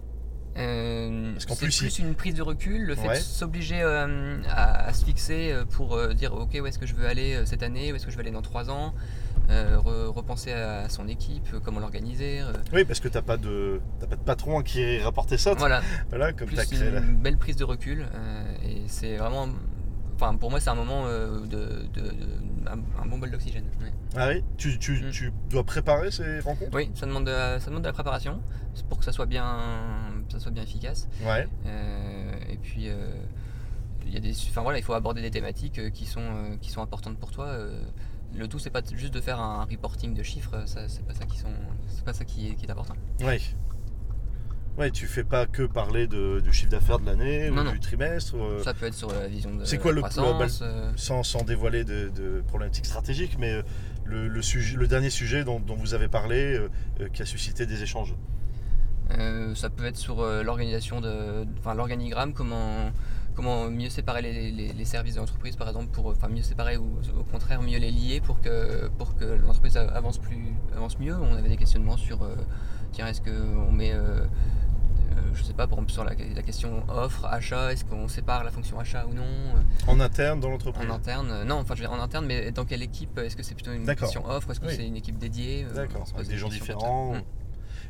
Euh, 0.57 1.35
c'est 1.39 1.59
plus, 1.59 1.77
plus, 1.79 1.99
une 1.99 2.15
prise 2.15 2.35
de 2.35 2.43
recul, 2.43 2.83
le 2.87 2.95
fait 2.95 3.09
Ouais. 3.09 3.19
de 3.19 3.23
s'obliger 3.25 3.83
euh, 3.83 4.41
à, 4.49 4.87
à 4.87 4.93
se 4.93 5.05
fixer 5.05 5.51
euh, 5.51 5.65
pour 5.65 5.95
euh, 5.95 6.15
dire 6.15 6.33
ok 6.33 6.57
où 6.63 6.67
est-ce 6.67 6.79
que 6.79 6.87
je 6.87 6.95
veux 6.95 7.07
aller 7.09 7.45
cette 7.45 7.63
année, 7.65 7.93
où 7.93 7.97
est-ce 7.97 8.07
que 8.07 8.13
je 8.13 8.17
vais 8.17 8.23
aller 8.23 8.31
dans 8.31 8.41
trois 8.53 8.71
ans, 8.71 8.95
re- 9.51 10.07
repenser 10.07 10.53
à 10.53 10.89
son 10.89 11.09
équipe, 11.09 11.49
comment 11.65 11.81
l'organiser. 11.81 12.41
Oui, 12.73 12.85
parce 12.85 13.01
que 13.01 13.09
t'as 13.09 13.21
pas 13.21 13.37
de 13.37 13.81
t'as 14.01 14.07
pas 14.07 14.17
de 14.17 14.23
patron 14.23 14.63
qui 14.63 14.99
rapporter 15.01 15.37
ça. 15.39 15.55
voilà, 15.55 15.83
Voilà, 16.09 16.33
comme 16.33 16.49
as 16.57 16.65
créé 16.67 16.89
une 16.89 17.17
belle 17.17 17.37
prise 17.37 17.57
de 17.57 17.65
recul 17.65 18.07
et 18.65 18.83
c'est 18.87 19.17
vraiment 19.17 19.49
enfin 20.15 20.35
pour 20.37 20.51
moi 20.51 20.61
c'est 20.61 20.71
un 20.71 20.75
moment 20.75 21.05
euh, 21.07 21.41
de, 21.41 21.87
de- 21.93 22.11
de- 22.11 22.69
un, 22.69 23.03
un 23.03 23.07
bon 23.07 23.19
bol 23.19 23.31
d'oxygène 23.31 23.65
ouais. 23.83 23.93
Ah 24.17 24.29
oui, 24.29 24.43
tu, 24.57 24.79
tu, 24.79 24.93
Mm. 25.05 25.11
tu 25.11 25.33
dois 25.51 25.65
préparer 25.65 26.11
ces 26.11 26.41
rencontres? 26.41 26.71
Oui 26.75 26.91
ça 26.95 27.07
demande 27.07 27.27
de 27.27 27.31
la, 27.33 27.61
ça 27.61 27.67
demande 27.71 27.83
de 27.83 27.89
la 27.89 27.93
préparation 27.93 28.41
pour 28.89 28.99
que 28.99 29.05
ça 29.05 29.13
soit 29.13 29.27
bien 29.27 29.59
ça 30.29 30.39
soit 30.41 30.51
bien 30.53 30.63
efficace 30.63 31.09
Ouais. 31.25 31.47
Euh, 31.67 32.33
et 32.49 32.57
puis 32.57 32.89
euh, 32.89 32.95
il 34.07 34.13
y 34.13 34.17
a 34.17 34.21
des 34.21 34.33
enfin 34.51 34.63
voilà 34.63 34.79
il 34.79 34.85
faut 34.85 34.93
aborder 34.95 35.23
des 35.23 35.31
thématiques 35.31 35.79
euh, 35.79 35.91
qui 35.91 36.07
sont 36.07 36.59
qui 36.61 36.71
sont 36.71 36.83
importantes 36.83 37.19
pour 37.19 37.31
toi 37.31 37.57
le 38.37 38.49
tout 38.49 38.59
c'est 38.59 38.71
pas 38.71 38.83
juste 38.93 39.15
de 39.15 39.21
faire 39.21 39.39
un 39.41 39.65
reporting 39.65 40.13
de 40.15 40.23
chiffres 40.23 40.63
c'est 40.67 41.05
pas 41.07 41.15
ça 41.15 41.25
qui 41.25 41.39
sont 41.39 41.53
c'est 41.89 42.05
pas 42.05 42.13
ça 42.13 42.25
qui 42.25 42.49
est, 42.51 42.55
qui 42.55 42.67
est 42.67 42.71
important 42.71 42.95
Ouais. 43.23 43.41
Ouais, 44.77 44.91
tu 44.91 45.07
fais 45.07 45.23
pas 45.23 45.47
que 45.47 45.63
parler 45.63 46.09
de, 46.09 46.41
du 46.41 46.53
chiffre 46.53 46.71
d'affaires 46.73 46.99
de 46.99 47.07
l'année 47.07 47.49
ou 47.49 47.55
Non, 47.55 47.71
du 47.71 47.79
trimestre, 47.79 48.35
euh, 48.37 48.61
Ça 48.65 48.75
peut 48.75 48.87
être 48.87 48.95
sur 48.95 49.13
la 49.13 49.29
vision 49.29 49.55
de 49.55 49.65
C'est 49.65 49.79
quoi 49.79 49.93
la 49.93 49.97
le- 49.97 50.01
croissance, 50.03 50.61
euh, 50.63 50.91
sans, 50.97 51.23
sans 51.23 51.45
dévoiler 51.45 51.85
de, 51.85 52.09
de 52.09 52.43
problématiques 52.49 52.87
stratégiques, 52.87 53.37
mais 53.39 53.53
euh, 53.53 53.63
le, 54.05 54.27
le 54.27 54.43
sujet, 54.43 54.77
le 54.77 54.89
dernier 54.89 55.11
sujet 55.11 55.45
dont, 55.45 55.61
dont 55.61 55.77
vous 55.77 55.95
avez 55.95 56.09
parlé, 56.09 56.57
euh, 57.01 57.09
qui 57.13 57.23
a 57.23 57.25
suscité 57.27 57.67
des 57.67 57.85
échanges. 57.85 58.15
Euh, 59.13 59.55
ça 59.55 59.71
peut 59.71 59.85
être 59.85 59.97
sur 59.97 60.21
euh, 60.23 60.43
l'organisation 60.43 61.01
de, 61.01 61.47
enfin 61.61 61.75
l'organigramme, 61.75 62.33
comment, 62.33 62.91
comment 63.37 63.71
mieux 63.71 63.91
séparer 63.91 64.23
les, 64.23 64.51
les- 64.51 64.73
les 64.73 64.85
services 64.85 65.15
de 65.15 65.21
l'entreprise 65.21 65.55
par 65.55 65.69
exemple, 65.69 65.89
pour, 65.93 66.07
enfin 66.07 66.27
mieux 66.29 66.43
séparer 66.43 66.79
ou 66.79 66.99
au 67.17 67.23
contraire 67.23 67.63
mieux 67.63 67.79
les 67.79 67.93
lier 67.93 68.21
pour 68.21 68.41
que, 68.41 68.89
pour 68.99 69.15
que 69.15 69.25
l'entreprise 69.25 69.77
avance 69.77 70.19
plus, 70.19 70.39
avance 70.75 70.99
mieux. 70.99 71.15
On 71.15 71.37
avait 71.37 71.51
des 71.51 71.57
questionnements 71.59 71.97
sur, 71.99 72.29
tiens, 72.93 73.07
est-ce 73.07 73.21
qu'on 73.21 73.71
met, 73.71 73.93
sais 75.63 75.67
pas, 75.67 75.73
exemple 75.73 75.91
sur 75.93 76.05
la, 76.05 76.13
la 76.15 76.43
question 76.43 76.83
offre, 76.89 77.25
achat, 77.27 77.73
est-ce 77.73 77.85
qu'on 77.85 78.09
sépare 78.09 78.45
la 78.45 78.51
fonction 78.51 78.79
achat 78.79 79.07
ou 79.07 79.15
non 79.15 79.23
euh, 79.25 79.91
En 79.91 80.01
interne 80.01 80.41
dans 80.41 80.51
l'entreprise. 80.51 80.89
en 80.91 80.95
interne 80.95 81.31
euh, 81.31 81.45
Non, 81.45 81.57
enfin 81.57 81.75
je 81.75 81.83
veux 81.83 81.89
dire 81.89 81.97
en 81.97 82.03
interne, 82.03 82.27
mais 82.27 82.51
dans 82.53 82.65
quelle 82.65 82.83
équipe 82.83 83.19
Est-ce 83.19 83.37
que 83.37 83.43
c'est 83.43 83.55
plutôt 83.55 83.73
une 83.73 83.87
question 83.95 84.27
offre 84.27 84.51
Est-ce 84.51 84.61
que 84.61 84.67
Oui. 84.67 84.75
c'est 84.77 84.87
une 84.87 84.97
équipe 84.97 85.19
dédiée 85.19 85.65
Euh, 85.71 85.75
D'accord, 85.75 86.07
avec 86.15 86.29
des 86.29 86.37
gens 86.39 86.49
différents. 86.49 87.15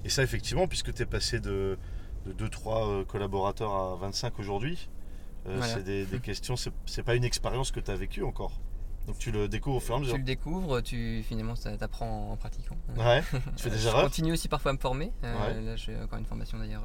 Et 0.05 0.11
ça, 0.11 0.23
effectivement, 0.23 0.67
puisque 0.69 0.93
tu 0.93 1.03
es 1.03 1.07
passé 1.07 1.41
de, 1.41 1.79
de 2.27 2.47
2-3 2.47 3.07
collaborateurs 3.07 3.73
à 3.75 3.97
25 3.97 4.39
aujourd'hui, 4.39 4.89
euh, 5.47 5.55
Voilà. 5.57 5.73
c'est 5.75 5.83
des, 5.83 6.05
des 6.05 6.19
questions, 6.21 6.55
c'est 6.57 7.03
pas 7.03 7.15
une 7.15 7.25
expérience 7.25 7.71
que 7.71 7.81
tu 7.81 7.91
as 7.91 7.97
vécue 7.97 8.23
encore. 8.23 8.53
Donc 9.07 9.19
tu 9.19 9.31
le 9.31 9.49
découvres 9.49 9.77
au 9.77 9.81
fur 9.81 9.95
et 9.95 9.99
à 9.99 10.01
mesure. 10.01 10.15
Tu 10.15 10.21
le 10.21 10.25
découvres, 10.25 10.83
tu 10.83 11.23
finalement 11.29 11.53
t'apprends 11.55 12.33
en 12.33 12.37
pratiquant. 12.39 12.75
Ouais, 12.97 13.23
tu 13.57 13.63
fais 13.65 13.69
des 13.71 13.77
je 13.79 13.89
erreurs. 13.89 14.05
continue 14.05 14.33
aussi 14.33 14.49
parfois 14.49 14.71
à 14.71 14.75
me 14.75 14.79
former. 14.79 15.13
Euh, 15.25 15.35
Ouais. 15.35 15.61
Là, 15.61 15.77
j'ai 15.77 15.95
encore 16.01 16.19
une 16.19 16.25
formation 16.25 16.59
d'ailleurs 16.59 16.83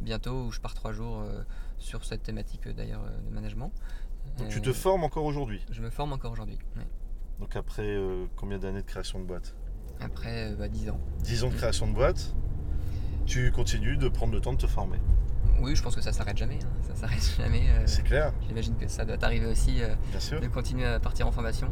bientôt 0.00 0.44
où 0.44 0.50
je 0.52 0.60
pars 0.60 0.74
trois 0.74 0.92
jours 0.92 1.20
euh, 1.20 1.42
sur 1.78 2.04
cette 2.04 2.22
thématique 2.22 2.66
euh, 2.66 2.72
d'ailleurs 2.72 3.02
euh, 3.04 3.28
de 3.28 3.34
management. 3.34 3.72
Donc 4.38 4.48
tu 4.48 4.60
te 4.60 4.72
formes 4.72 5.04
encore 5.04 5.24
aujourd'hui? 5.24 5.64
Je 5.70 5.80
me 5.82 5.90
forme 5.90 6.12
encore 6.12 6.32
aujourd'hui. 6.32 6.58
Donc 7.40 7.56
après 7.56 7.96
combien 8.36 8.58
d'années 8.58 8.82
de 8.82 8.86
création 8.86 9.18
de 9.20 9.24
boîte? 9.24 9.54
Après 10.00 10.54
bah, 10.56 10.68
10 10.68 10.90
ans. 10.90 11.00
10 11.20 11.44
ans 11.44 11.48
de 11.48 11.54
Mm. 11.54 11.56
création 11.56 11.88
de 11.88 11.92
boîte, 11.94 12.34
tu 13.26 13.50
continues 13.52 13.96
de 13.96 14.08
prendre 14.08 14.32
le 14.32 14.40
temps 14.40 14.52
de 14.52 14.58
te 14.58 14.66
former? 14.66 14.98
Oui, 15.60 15.74
je 15.74 15.82
pense 15.82 15.96
que 15.96 16.00
ça 16.02 16.12
s'arrête 16.12 16.36
jamais. 16.36 16.58
hein. 16.62 16.68
Ça 16.82 16.94
s'arrête 16.94 17.34
jamais. 17.38 17.62
euh, 17.70 17.82
C'est 17.86 18.02
clair, 18.04 18.32
J'imagine 18.46 18.76
que 18.76 18.86
ça 18.88 19.04
doit 19.04 19.16
t'arriver 19.18 19.46
aussi 19.46 19.82
euh, 19.82 19.94
bien 20.10 20.20
sûr. 20.20 20.40
de 20.40 20.46
continuer 20.46 20.84
à 20.86 21.00
partir 21.00 21.26
en 21.26 21.32
formation 21.32 21.68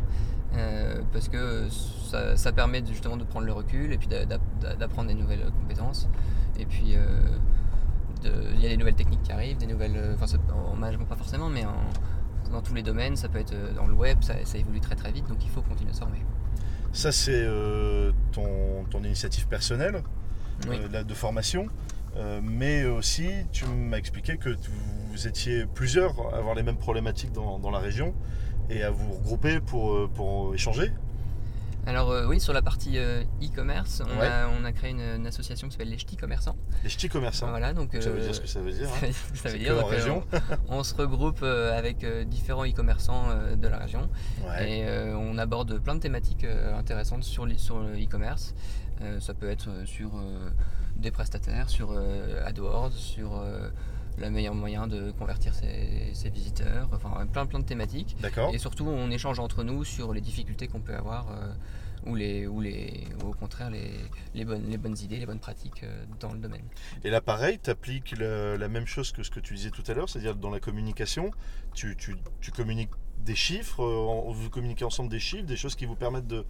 euh, 0.55 1.03
parce 1.13 1.29
que 1.29 1.69
ça, 1.71 2.37
ça 2.37 2.53
permet 2.53 2.85
justement 2.85 3.17
de 3.17 3.25
prendre 3.25 3.47
le 3.47 3.53
recul 3.53 3.93
et 3.93 3.99
puis 3.99 4.09
d'a- 4.09 4.25
d'a- 4.27 4.75
d'apprendre 4.77 5.09
des 5.09 5.15
nouvelles 5.15 5.45
compétences. 5.61 6.09
Et 6.59 6.67
puis 6.67 6.97
il 8.55 8.61
y 8.61 8.67
a 8.67 8.69
des 8.69 8.77
nouvelles 8.77 8.95
techniques 8.95 9.23
qui 9.23 9.33
arrivent, 9.33 9.57
des 9.59 9.67
nouvelles. 9.67 9.97
euh, 9.97 10.15
Enfin, 10.21 10.27
en 10.55 10.77
management 10.77 11.07
pas 11.07 11.17
forcément, 11.17 11.49
mais 11.49 11.65
en- 11.65 12.51
dans 12.53 12.63
tous 12.63 12.75
les 12.75 12.83
domaines, 12.83 13.17
ça 13.17 13.29
peut 13.29 13.39
être 13.39 13.53
euh, 13.55 13.73
dans 13.75 13.87
le 13.87 13.95
web, 13.95 14.19
ça, 14.23 14.35
ça 14.45 14.57
évolue 14.59 14.81
très 14.81 14.95
très 14.95 15.11
vite, 15.13 15.27
donc 15.29 15.39
il 15.45 15.51
faut 15.51 15.63
continuer 15.63 15.91
à 15.91 15.95
se 15.95 16.01
former. 16.01 16.23
Ça 16.93 17.13
c'est 17.13 17.33
euh, 17.35 18.13
ton, 18.33 18.85
ton 18.91 19.03
initiative 19.03 19.47
personnelle 19.49 20.03
Oui. 20.69 20.77
euh, 20.95 21.03
de 21.03 21.15
formation. 21.15 21.67
Euh, 22.17 22.41
mais 22.43 22.87
aussi, 22.87 23.29
tu 23.53 23.67
m'as 23.67 23.99
expliqué 23.99 24.39
que 24.39 24.57
vous 25.11 25.27
étiez 25.27 25.67
plusieurs 25.67 26.15
à 26.33 26.39
avoir 26.39 26.55
les 26.55 26.63
mêmes 26.63 26.79
problématiques 26.79 27.33
dans, 27.33 27.59
dans 27.59 27.71
la 27.71 27.79
région 27.79 28.15
et 28.71 28.83
à 28.83 28.91
vous 28.91 29.13
regrouper 29.13 29.61
pour, 29.61 30.09
pour 30.11 30.55
échanger. 30.55 30.93
Alors 31.87 32.11
euh, 32.11 32.27
oui, 32.27 32.41
sur 32.41 32.53
la 32.53 32.63
partie 32.63 32.99
euh, 32.99 33.23
e-commerce, 33.41 34.03
on, 34.05 34.19
Ouais. 34.21 34.27
a, 34.27 34.49
on 34.49 34.65
a 34.65 34.73
créé 34.73 34.91
une, 34.91 35.01
une 35.01 35.27
association 35.27 35.69
qui 35.69 35.73
s'appelle 35.75 35.89
les 35.91 35.99
Ch'tis 35.99 36.17
commerçants. 36.17 36.57
Les 36.83 36.91
ch'tis 36.91 37.09
commerçants. 37.09 37.49
Voilà, 37.49 37.73
donc 37.75 37.91
Ça 37.93 38.11
veut 38.11 38.19
euh, 38.19 38.25
dire 38.25 38.35
ce 38.35 38.41
que 38.41 38.49
ça 38.49 38.61
veut 38.61 38.73
dire. 38.73 38.89
ça 38.89 39.07
hein. 39.07 39.11
ça 39.35 39.49
veut 39.51 39.59
dire. 39.59 39.75
que 39.77 39.81
donc, 39.81 39.91
région. 39.91 40.25
on, 40.69 40.79
on 40.79 40.83
se 40.83 40.95
regroupe 40.97 41.43
avec 41.45 42.05
différents 42.29 42.65
e-commerçants 42.67 43.29
de 43.57 43.69
la 43.69 43.79
région. 43.79 44.09
Ouais. 44.45 44.71
Et 44.81 44.87
on 45.15 45.39
aborde 45.39 45.79
plein 45.79 45.95
de 45.95 46.01
thématiques 46.01 46.45
intéressantes 46.77 47.23
sur, 47.25 47.47
les- 47.47 47.59
sur 47.59 47.79
le 47.81 47.95
e-commerce. 48.03 48.55
Ça 49.21 49.35
peut 49.35 49.49
être 49.49 49.69
sur 49.85 50.11
des 50.97 51.11
prestataires, 51.13 51.69
sur 51.69 51.97
AdWords, 52.45 52.93
sur 52.95 53.43
le 54.19 54.31
meilleur 54.31 54.55
moyen 54.55 54.87
de 54.87 55.11
convertir 55.13 55.55
ses, 55.55 56.11
ses 56.15 56.31
visiteurs, 56.31 56.89
enfin 56.93 57.27
plein 57.27 57.47
plein 57.47 57.59
de 57.61 57.65
thématiques. 57.65 58.17
D'accord. 58.21 58.51
Et 58.55 58.59
surtout, 58.59 58.87
on 58.87 59.11
échange 59.11 59.39
entre 59.39 59.63
nous 59.65 59.85
sur 59.85 60.13
les 60.13 60.21
difficultés 60.21 60.69
qu'on 60.69 60.81
peut 60.81 60.95
avoir 60.95 61.29
euh, 61.31 61.53
ou, 62.07 62.15
les, 62.15 62.47
ou, 62.47 62.61
les, 62.61 63.05
ou 63.23 63.29
au 63.29 63.33
contraire 63.33 63.69
les, 63.71 63.91
les, 64.35 64.45
bonnes, 64.45 64.65
les 64.69 64.79
bonnes 64.79 64.97
idées, 65.03 65.19
les 65.19 65.27
bonnes 65.27 65.41
pratiques 65.41 65.83
euh, 65.83 66.05
dans 66.21 66.33
le 66.33 66.39
domaine. 66.39 66.65
Et 67.05 67.11
là, 67.11 67.21
pareil, 67.21 67.59
tu 67.63 67.69
appliques 67.71 68.15
la 68.19 68.69
même 68.69 68.87
chose 68.87 69.13
que 69.13 69.23
ce 69.23 69.31
que 69.31 69.41
tu 69.41 69.55
disais 69.55 69.71
tout 69.71 69.85
à 69.87 69.93
l'heure, 69.95 70.09
c'est-à-dire 70.09 70.37
dans 70.37 70.51
la 70.51 70.61
communication, 70.61 71.31
tu, 71.75 71.97
tu- 71.97 72.17
tu 72.41 72.53
communiques 72.53 72.91
des 73.19 73.35
chiffres, 73.35 73.83
euh, 73.83 74.07
en- 74.29 74.33
vous 74.33 74.51
communiquez 74.51 74.85
ensemble 74.85 75.09
des 75.11 75.21
chiffres, 75.21 75.45
des 75.47 75.57
choses 75.57 75.75
qui 75.75 75.87
vous 75.87 75.97
permettent 75.97 76.27
de. 76.29 76.45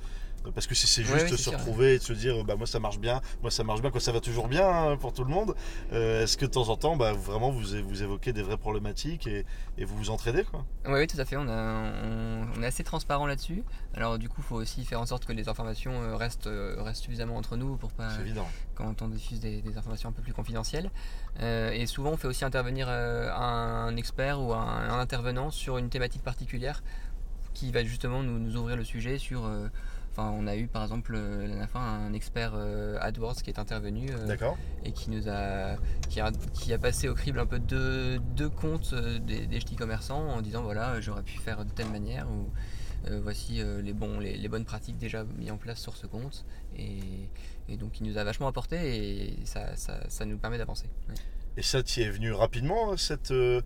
Parce 0.55 0.68
que 0.68 0.76
si 0.76 0.87
c'est 0.87 1.02
juste 1.02 1.14
ouais, 1.24 1.29
c'est 1.29 1.37
se 1.38 1.50
retrouver 1.50 1.94
et 1.94 1.98
de 1.98 2.02
se 2.05 2.12
dire 2.12 2.44
bah 2.44 2.55
moi 2.55 2.68
ça 2.68 2.79
marche 2.79 3.00
bien, 3.00 3.20
moi 3.42 3.50
ça 3.50 3.64
marche 3.64 3.81
bien, 3.83 3.90
quoi 3.90 4.00
ça 4.00 4.12
va 4.12 4.20
toujours 4.20 4.46
bien 4.46 4.68
hein, 4.68 4.96
pour 4.96 5.12
tout 5.12 5.24
le 5.24 5.31
monde. 5.31 5.57
euh, 5.92 6.22
Est-ce 6.22 6.37
que 6.37 6.46
de 6.46 6.50
temps 6.52 6.68
en 6.68 6.76
temps 6.76 6.96
bah, 6.96 7.12
vraiment 7.14 7.50
vous, 7.50 7.62
vous 7.85 8.02
évoquez 8.05 8.33
des 8.33 8.42
vraies 8.42 8.57
problématiques 8.57 9.26
et, 9.26 9.44
et 9.76 9.85
vous 9.85 9.96
vous 9.96 10.11
entraidez 10.11 10.44
quoi? 10.44 10.64
Oui, 10.87 10.92
oui, 11.00 11.07
tout 11.09 11.20
à 11.20 11.24
fait. 11.24 11.37
On, 11.37 11.48
a- 11.48 11.90
on- 12.05 12.46
on 12.57 12.62
est 12.62 12.66
assez 12.66 12.85
transparent 12.85 13.26
là-dessus. 13.26 13.64
Alors 13.94 14.18
du 14.20 14.29
coup, 14.29 14.37
il 14.38 14.44
faut 14.44 14.55
aussi 14.57 14.85
faire 14.85 15.00
en 15.00 15.07
sorte 15.07 15.24
que 15.24 15.33
les 15.33 15.48
informations 15.48 16.00
euh, 16.02 16.14
restent, 16.14 16.46
euh, 16.46 16.76
restent 16.81 17.02
suffisamment 17.02 17.37
entre 17.37 17.57
nous 17.57 17.76
pour 17.76 17.90
pas 17.90 18.11
C'est 18.11 18.20
évident. 18.20 18.46
Quand 18.76 19.02
on 19.02 19.08
diffuse 19.08 19.40
des, 19.40 19.62
des 19.62 19.76
informations 19.78 20.10
un 20.10 20.12
peu 20.12 20.22
plus 20.22 20.32
confidentielles. 20.34 20.90
Euh, 21.40 21.70
et 21.72 21.86
souvent, 21.86 22.10
on 22.10 22.16
fait 22.16 22.28
aussi 22.28 22.44
intervenir 22.44 22.86
euh, 22.88 23.32
un 23.34 23.96
expert 23.96 24.40
ou 24.40 24.52
un, 24.52 24.58
un 24.90 24.98
intervenant 25.00 25.50
sur 25.50 25.78
une 25.78 25.88
thématique 25.88 26.22
particulière 26.22 26.82
qui 27.54 27.72
va 27.72 27.82
justement 27.82 28.22
nous, 28.22 28.38
nous 28.38 28.56
ouvrir 28.56 28.76
le 28.76 28.84
sujet 28.84 29.18
sur. 29.18 29.44
euh, 29.46 29.68
Enfin, 30.18 30.30
on 30.34 30.46
a 30.46 30.56
eu 30.56 30.66
par 30.66 30.82
exemple 30.82 31.12
la 31.14 31.46
dernière 31.46 31.68
fois 31.68 31.82
un 31.82 32.14
expert 32.14 32.54
AdWords 33.02 33.34
qui 33.42 33.50
est 33.50 33.58
intervenu 33.58 34.06
et 34.82 34.92
qui 34.92 35.10
nous 35.10 35.28
a 35.28 35.76
qui, 36.08 36.20
a 36.22 36.30
qui 36.54 36.72
a 36.72 36.78
passé 36.78 37.06
au 37.10 37.14
crible 37.14 37.38
un 37.38 37.44
peu 37.44 37.58
deux, 37.58 38.18
deux 38.34 38.48
comptes 38.48 38.94
des, 38.94 39.46
des 39.46 39.60
ch'tis 39.60 39.76
commerçants 39.76 40.26
en 40.30 40.40
disant 40.40 40.62
voilà 40.62 41.02
j'aurais 41.02 41.22
pu 41.22 41.36
faire 41.36 41.66
de 41.66 41.70
telle 41.70 41.90
manière 41.90 42.26
ou 42.30 42.48
voici 43.22 43.60
euh, 43.60 43.80
les, 43.82 43.92
bons, 43.92 44.18
les, 44.18 44.36
les 44.36 44.48
bonnes 44.48 44.64
pratiques 44.64 44.98
déjà 44.98 45.24
mises 45.38 45.50
en 45.50 45.58
place 45.58 45.80
sur 45.80 45.96
ce 45.96 46.06
compte 46.06 46.44
et, 46.76 46.98
et 47.68 47.76
donc 47.76 48.00
il 48.00 48.06
nous 48.06 48.18
a 48.18 48.24
vachement 48.24 48.48
apporté 48.48 48.76
et 48.76 49.46
ça, 49.46 49.76
ça, 49.76 50.00
ça 50.08 50.24
nous 50.24 50.38
permet 50.38 50.58
d'avancer. 50.58 50.86
Ouais. 51.08 51.14
Et 51.56 51.62
ça, 51.62 51.82
tu 51.82 52.02
es 52.02 52.10
venu 52.10 52.32
rapidement, 52.32 52.96
cette 52.96 53.30
euh, 53.30 53.62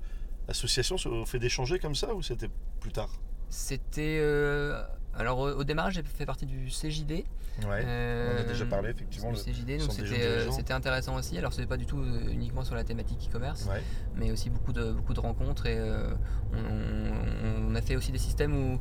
association, 0.48 0.96
au 1.07 1.26
fait 1.26 1.38
d'échanger 1.38 1.79
comme 1.79 1.94
ça 1.94 2.14
ou 2.14 2.22
c'était 2.22 2.50
plus 2.81 2.92
tard? 2.92 3.11
C'était 3.48 4.18
euh, 4.20 4.81
alors 5.16 5.38
au, 5.38 5.49
au 5.51 5.64
démarrage 5.64 5.94
j'ai 5.94 6.03
fait 6.03 6.27
partie 6.27 6.46
du 6.46 6.68
CJD. 6.68 7.25
Ouais. 7.68 7.83
Euh, 7.85 8.37
on 8.38 8.40
a 8.40 8.44
déjà 8.44 8.64
parlé, 8.64 8.90
effectivement, 8.90 9.31
Le 9.31 9.37
CJD, 9.37 9.79
donc 9.79 9.92
c'était 9.92 10.23
euh, 10.23 10.51
c'était 10.51 10.73
intéressant 10.73 11.16
aussi. 11.16 11.37
Alors 11.37 11.53
c'est 11.53 11.66
pas 11.66 11.77
du 11.77 11.85
tout 11.85 11.99
euh, 11.99 12.31
uniquement 12.31 12.64
sur 12.64 12.75
la 12.75 12.85
thématique 12.85 13.29
e-commerce, 13.29 13.66
Ouais. 13.66 13.83
mais 14.16 14.31
aussi 14.31 14.49
beaucoup 14.51 14.73
de, 14.73 14.92
beaucoup 14.92 15.12
de 15.12 15.20
rencontres 15.20 15.66
et 15.66 15.77
euh, 15.79 16.11
on, 16.55 17.70
on 17.70 17.75
a 17.75 17.83
fait 17.83 17.96
aussi 17.96 18.12
des 18.12 18.18
systèmes 18.18 18.55
où 18.55 18.79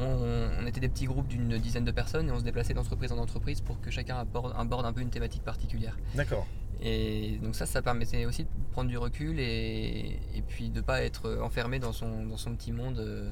on, 0.00 0.48
on 0.60 0.66
était 0.66 0.80
des 0.80 0.88
petits 0.88 1.06
groupes 1.06 1.28
d'une 1.28 1.56
dizaine 1.58 1.84
de 1.84 1.90
personnes 1.92 2.28
et 2.28 2.32
on 2.32 2.38
se 2.38 2.44
déplaçait 2.44 2.74
d'entreprise 2.74 3.12
en 3.12 3.18
entreprise 3.18 3.60
pour 3.60 3.80
que 3.80 3.90
chacun 3.90 4.16
aborde, 4.18 4.54
aborde 4.56 4.84
un 4.86 4.92
peu 4.92 5.00
une 5.00 5.10
thématique 5.10 5.42
particulière. 5.42 5.96
D'accord. 6.14 6.46
Et 6.80 7.38
donc 7.42 7.54
ça, 7.56 7.66
ça 7.66 7.82
permettait 7.82 8.24
aussi 8.26 8.44
de 8.44 8.48
prendre 8.72 8.88
du 8.90 8.98
recul 8.98 9.40
et, 9.40 10.20
et 10.34 10.42
puis 10.46 10.70
de 10.70 10.80
pas 10.80 11.02
être 11.02 11.38
enfermé 11.42 11.78
dans 11.78 11.92
son, 11.92 12.26
dans 12.26 12.36
son 12.36 12.54
petit 12.54 12.72
monde. 12.72 12.98
euh, 12.98 13.30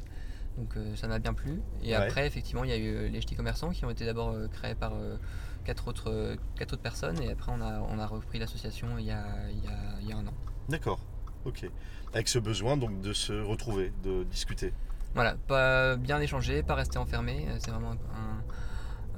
Donc 0.56 0.76
euh, 0.76 0.96
ça 0.96 1.06
m'a 1.08 1.18
bien 1.18 1.34
plu. 1.34 1.60
Et 1.82 1.88
Ouais. 1.90 1.94
après, 1.94 2.26
effectivement, 2.26 2.64
il 2.64 2.70
y 2.70 2.72
a 2.72 2.76
eu 2.78 3.08
les 3.08 3.20
ch'tis 3.20 3.34
commerçants 3.36 3.70
qui 3.70 3.84
ont 3.84 3.90
été 3.90 4.04
d'abord 4.06 4.30
euh, 4.30 4.48
créés 4.48 4.74
par 4.74 4.92
euh, 4.94 5.16
quatre, 5.64 5.88
autres, 5.88 6.10
euh, 6.10 6.36
quatre 6.56 6.72
autres 6.72 6.82
personnes 6.82 7.20
et 7.20 7.30
après 7.30 7.52
on 7.52 7.60
a, 7.60 7.80
on 7.80 7.98
a 7.98 8.06
repris 8.06 8.38
l'association 8.38 8.98
il, 8.98 9.04
y 9.06 9.10
a- 9.10 9.50
il, 9.50 9.64
y 9.64 9.68
a- 9.68 10.00
il 10.00 10.08
y 10.08 10.12
a 10.12 10.16
un 10.16 10.26
an. 10.26 10.34
D'accord. 10.68 11.00
Ok. 11.44 11.66
Avec 12.14 12.28
ce 12.28 12.38
besoin 12.38 12.76
donc 12.76 13.00
de 13.00 13.12
se 13.12 13.32
retrouver, 13.32 13.92
de 14.02 14.24
discuter. 14.24 14.72
Voilà, 15.14 15.36
pas 15.46 15.96
bien 15.96 16.20
échanger, 16.20 16.62
pas 16.62 16.74
rester 16.74 16.98
enfermé, 16.98 17.46
euh, 17.48 17.56
c'est 17.58 17.70
vraiment 17.70 17.92
un. 17.92 18.42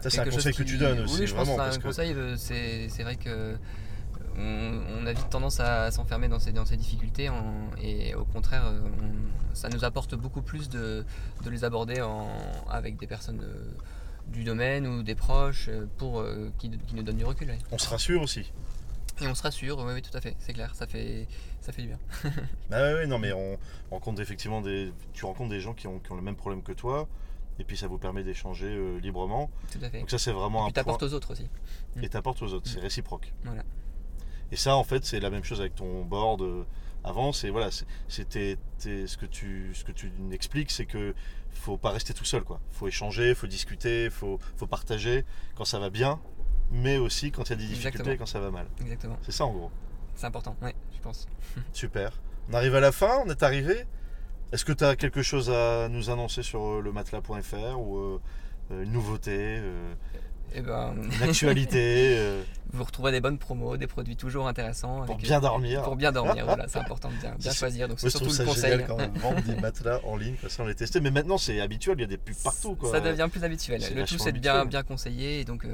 Ça, 0.00 0.10
c'est 0.10 0.20
un 0.20 0.24
conseil 0.24 0.54
que 0.54 0.62
tu 0.62 0.78
donnes 0.78 1.00
aussi, 1.00 1.20
Oui, 1.22 1.26
je 1.26 1.34
pense 1.34 1.48
vraiment, 1.48 1.64
que 1.64 1.70
c'est 1.72 1.78
un 1.78 1.80
conseil, 1.82 2.12
euh, 2.12 2.36
c'est 2.36 2.88
c'est 2.88 3.02
vrai 3.02 3.16
que 3.16 3.28
euh, 3.28 3.56
on, 4.38 4.80
on 5.02 5.06
a 5.06 5.12
vite 5.12 5.28
tendance 5.30 5.60
à 5.60 5.90
s'enfermer 5.90 6.28
dans 6.28 6.38
ces, 6.38 6.52
dans 6.52 6.64
ces 6.66 6.76
difficultés 6.76 7.28
en- 7.28 7.70
et 7.82 8.14
au 8.14 8.24
contraire, 8.24 8.64
euh, 8.66 8.80
on- 9.02 9.54
ça 9.54 9.68
nous 9.68 9.84
apporte 9.84 10.14
beaucoup 10.14 10.42
plus 10.42 10.68
de, 10.68 11.04
de 11.44 11.50
les 11.50 11.64
aborder 11.64 12.00
en- 12.00 12.28
avec 12.70 12.96
des 12.96 13.06
personnes 13.06 13.40
euh, 13.42 13.64
du 14.28 14.44
domaine 14.44 14.86
ou 14.86 15.02
des 15.02 15.14
proches 15.14 15.68
euh, 15.68 15.86
pour 15.98 16.24
qui, 16.58 16.70
qui 16.70 16.94
nous 16.94 17.02
donnent 17.02 17.16
du 17.16 17.24
recul. 17.24 17.48
ouais. 17.48 17.58
On 17.72 17.78
se 17.78 17.88
rassure 17.88 18.22
aussi. 18.22 18.52
Et 19.20 19.26
on 19.26 19.34
se 19.34 19.42
rassure, 19.42 19.78
oui, 19.80 19.92
oui, 19.94 20.02
tout 20.02 20.16
à 20.16 20.20
fait, 20.20 20.36
c'est 20.38 20.52
clair, 20.52 20.72
ça 20.76 20.86
fait, 20.86 21.26
ça 21.60 21.72
fait 21.72 21.82
du 21.82 21.88
bien. 21.88 21.98
Bah 22.70 22.94
ouais, 22.94 23.06
non 23.08 23.18
mais 23.18 23.32
on 23.32 23.58
rencontre 23.90 24.20
effectivement 24.22 24.60
des. 24.60 24.92
Tu 25.12 25.24
rencontres 25.24 25.50
des 25.50 25.60
gens 25.60 25.74
qui 25.74 25.88
ont, 25.88 25.98
qui 25.98 26.12
ont 26.12 26.16
le 26.16 26.22
même 26.22 26.36
problème 26.36 26.62
que 26.62 26.72
toi. 26.72 27.08
Et 27.60 27.64
puis 27.64 27.76
ça 27.76 27.88
vous 27.88 27.98
permet 27.98 28.22
d'échanger 28.22 28.68
euh, 28.68 28.98
librement. 29.00 29.50
Tout 29.72 29.80
à 29.82 29.90
fait. 29.90 29.98
Donc 29.98 30.10
ça 30.10 30.18
c'est 30.18 30.30
Et 30.30 30.32
vraiment 30.32 30.60
puis 30.60 30.68
un 30.68 30.72
point. 30.72 30.82
t'apportes 30.84 31.02
aux 31.02 31.12
autres 31.14 31.32
aussi. 31.32 31.48
Et 32.00 32.08
t'apportes 32.08 32.40
aux 32.42 32.52
autres, 32.52 32.68
c'est 32.70 32.78
réciproque. 32.78 33.32
Voilà. 33.42 33.64
Et 34.52 34.56
ça, 34.56 34.76
en 34.76 34.84
fait, 34.84 35.04
c'est 35.04 35.20
la 35.20 35.30
même 35.30 35.44
chose 35.44 35.60
avec 35.60 35.74
ton 35.74 36.04
board 36.04 36.42
avant. 37.04 37.32
C'est 37.32 37.50
voilà, 37.50 37.68
c'était 38.08 38.56
ce 38.78 39.16
que 39.16 39.26
tu 39.26 39.72
ce 39.74 39.84
que 39.84 39.92
tu 39.92 40.10
expliques, 40.32 40.70
c'est 40.70 40.86
que 40.86 41.14
faut 41.50 41.76
pas 41.76 41.90
rester 41.90 42.14
tout 42.14 42.24
seul, 42.24 42.42
quoi. 42.42 42.60
Faut 42.70 42.88
échanger, 42.88 43.34
faut 43.34 43.46
discuter, 43.46 44.10
faut 44.10 44.38
faut 44.56 44.66
partager 44.66 45.24
quand 45.56 45.64
ça 45.64 45.78
va 45.78 45.90
bien, 45.90 46.20
mais 46.70 46.96
aussi 46.96 47.30
quand 47.30 47.44
il 47.44 47.50
y 47.50 47.52
a 47.52 47.56
des 47.56 47.66
difficultés, 47.66 48.16
quand 48.16 48.26
ça 48.26 48.40
va 48.40 48.50
mal. 48.50 48.66
Exactement. 48.80 49.18
C'est 49.22 49.32
ça 49.32 49.44
en 49.44 49.52
gros. 49.52 49.70
C'est 50.14 50.26
important, 50.26 50.56
oui, 50.62 50.70
je 50.96 51.00
pense. 51.00 51.28
Super. 51.72 52.12
On 52.50 52.54
arrive 52.54 52.74
à 52.74 52.80
la 52.80 52.92
fin, 52.92 53.22
on 53.24 53.30
est 53.30 53.42
arrivé. 53.42 53.84
Est-ce 54.50 54.64
que 54.64 54.72
tu 54.72 54.82
as 54.82 54.96
quelque 54.96 55.22
chose 55.22 55.50
à 55.50 55.88
nous 55.88 56.10
annoncer 56.10 56.42
sur 56.42 56.62
euh, 56.62 56.80
le 56.80 56.90
matelas.fr 56.90 57.78
ou 57.78 57.98
euh, 57.98 58.20
euh, 58.70 58.82
une 58.82 58.92
nouveauté 58.92 59.60
eh 60.54 60.60
ben... 60.60 60.94
Une 61.02 61.22
actualité 61.28 62.18
Vous 62.70 62.84
retrouverez 62.84 63.12
des 63.12 63.20
bonnes 63.20 63.38
promos, 63.38 63.78
des 63.78 63.86
produits 63.86 64.16
toujours 64.16 64.46
intéressants. 64.46 65.04
Pour 65.06 65.16
bien 65.16 65.40
dormir. 65.40 65.82
Pour 65.82 65.96
bien 65.96 66.12
dormir, 66.12 66.44
voilà, 66.44 66.68
c'est 66.68 66.78
important 66.78 67.08
de 67.08 67.14
bien, 67.14 67.52
choisir. 67.52 67.88
Donc 67.88 67.98
c'est 67.98 68.10
surtout 68.10 68.30
le 68.38 68.44
conseil. 68.44 68.84
Quand 68.86 68.96
même 68.98 69.14
vendre 69.14 69.40
des 69.42 69.56
matelas 69.56 70.00
en 70.04 70.16
ligne, 70.16 70.34
parce 70.40 70.56
qu'on 70.56 70.66
les 70.66 70.74
testé. 70.74 71.00
Mais 71.00 71.10
maintenant 71.10 71.38
c'est 71.38 71.60
habituel, 71.60 71.96
il 71.98 72.02
y 72.02 72.04
a 72.04 72.08
des 72.08 72.18
pubs 72.18 72.36
partout. 72.36 72.74
Quoi. 72.74 72.90
Ça 72.90 73.00
devient 73.00 73.28
plus 73.30 73.42
habituel. 73.42 73.82
Le 73.94 74.04
tout 74.04 74.18
c'est 74.18 74.32
de 74.32 74.38
bien, 74.38 74.66
bien 74.66 74.82
conseiller 74.82 75.40
et 75.40 75.44
donc 75.44 75.66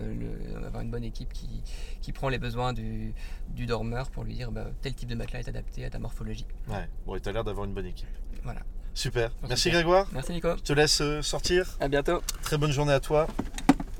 avoir 0.64 0.82
une 0.82 0.90
bonne 0.90 1.04
équipe 1.04 1.32
qui, 1.32 1.62
qui 2.00 2.12
prend 2.12 2.28
les 2.28 2.38
besoins 2.38 2.72
du, 2.72 3.12
du 3.48 3.66
dormeur 3.66 4.10
pour 4.10 4.22
lui 4.22 4.34
dire 4.34 4.52
bah, 4.52 4.66
tel 4.80 4.94
type 4.94 5.08
de 5.08 5.16
matelas 5.16 5.40
est 5.40 5.48
adapté 5.48 5.84
à 5.84 5.90
ta 5.90 5.98
morphologie. 5.98 6.46
Ouais, 6.68 6.88
bon, 7.06 7.16
et 7.16 7.20
tu 7.20 7.28
as 7.28 7.32
l'air 7.32 7.44
d'avoir 7.44 7.66
une 7.66 7.74
bonne 7.74 7.86
équipe. 7.86 8.08
Voilà. 8.44 8.60
Super. 8.94 9.32
Merci 9.48 9.70
Grégoire. 9.70 10.06
Merci 10.12 10.32
Nico. 10.32 10.56
Je 10.56 10.62
te 10.62 10.72
laisse 10.72 11.00
euh, 11.00 11.20
sortir. 11.20 11.76
À 11.80 11.88
bientôt. 11.88 12.22
Très 12.42 12.56
bonne 12.56 12.70
journée 12.70 12.92
à 12.92 13.00
toi 13.00 13.26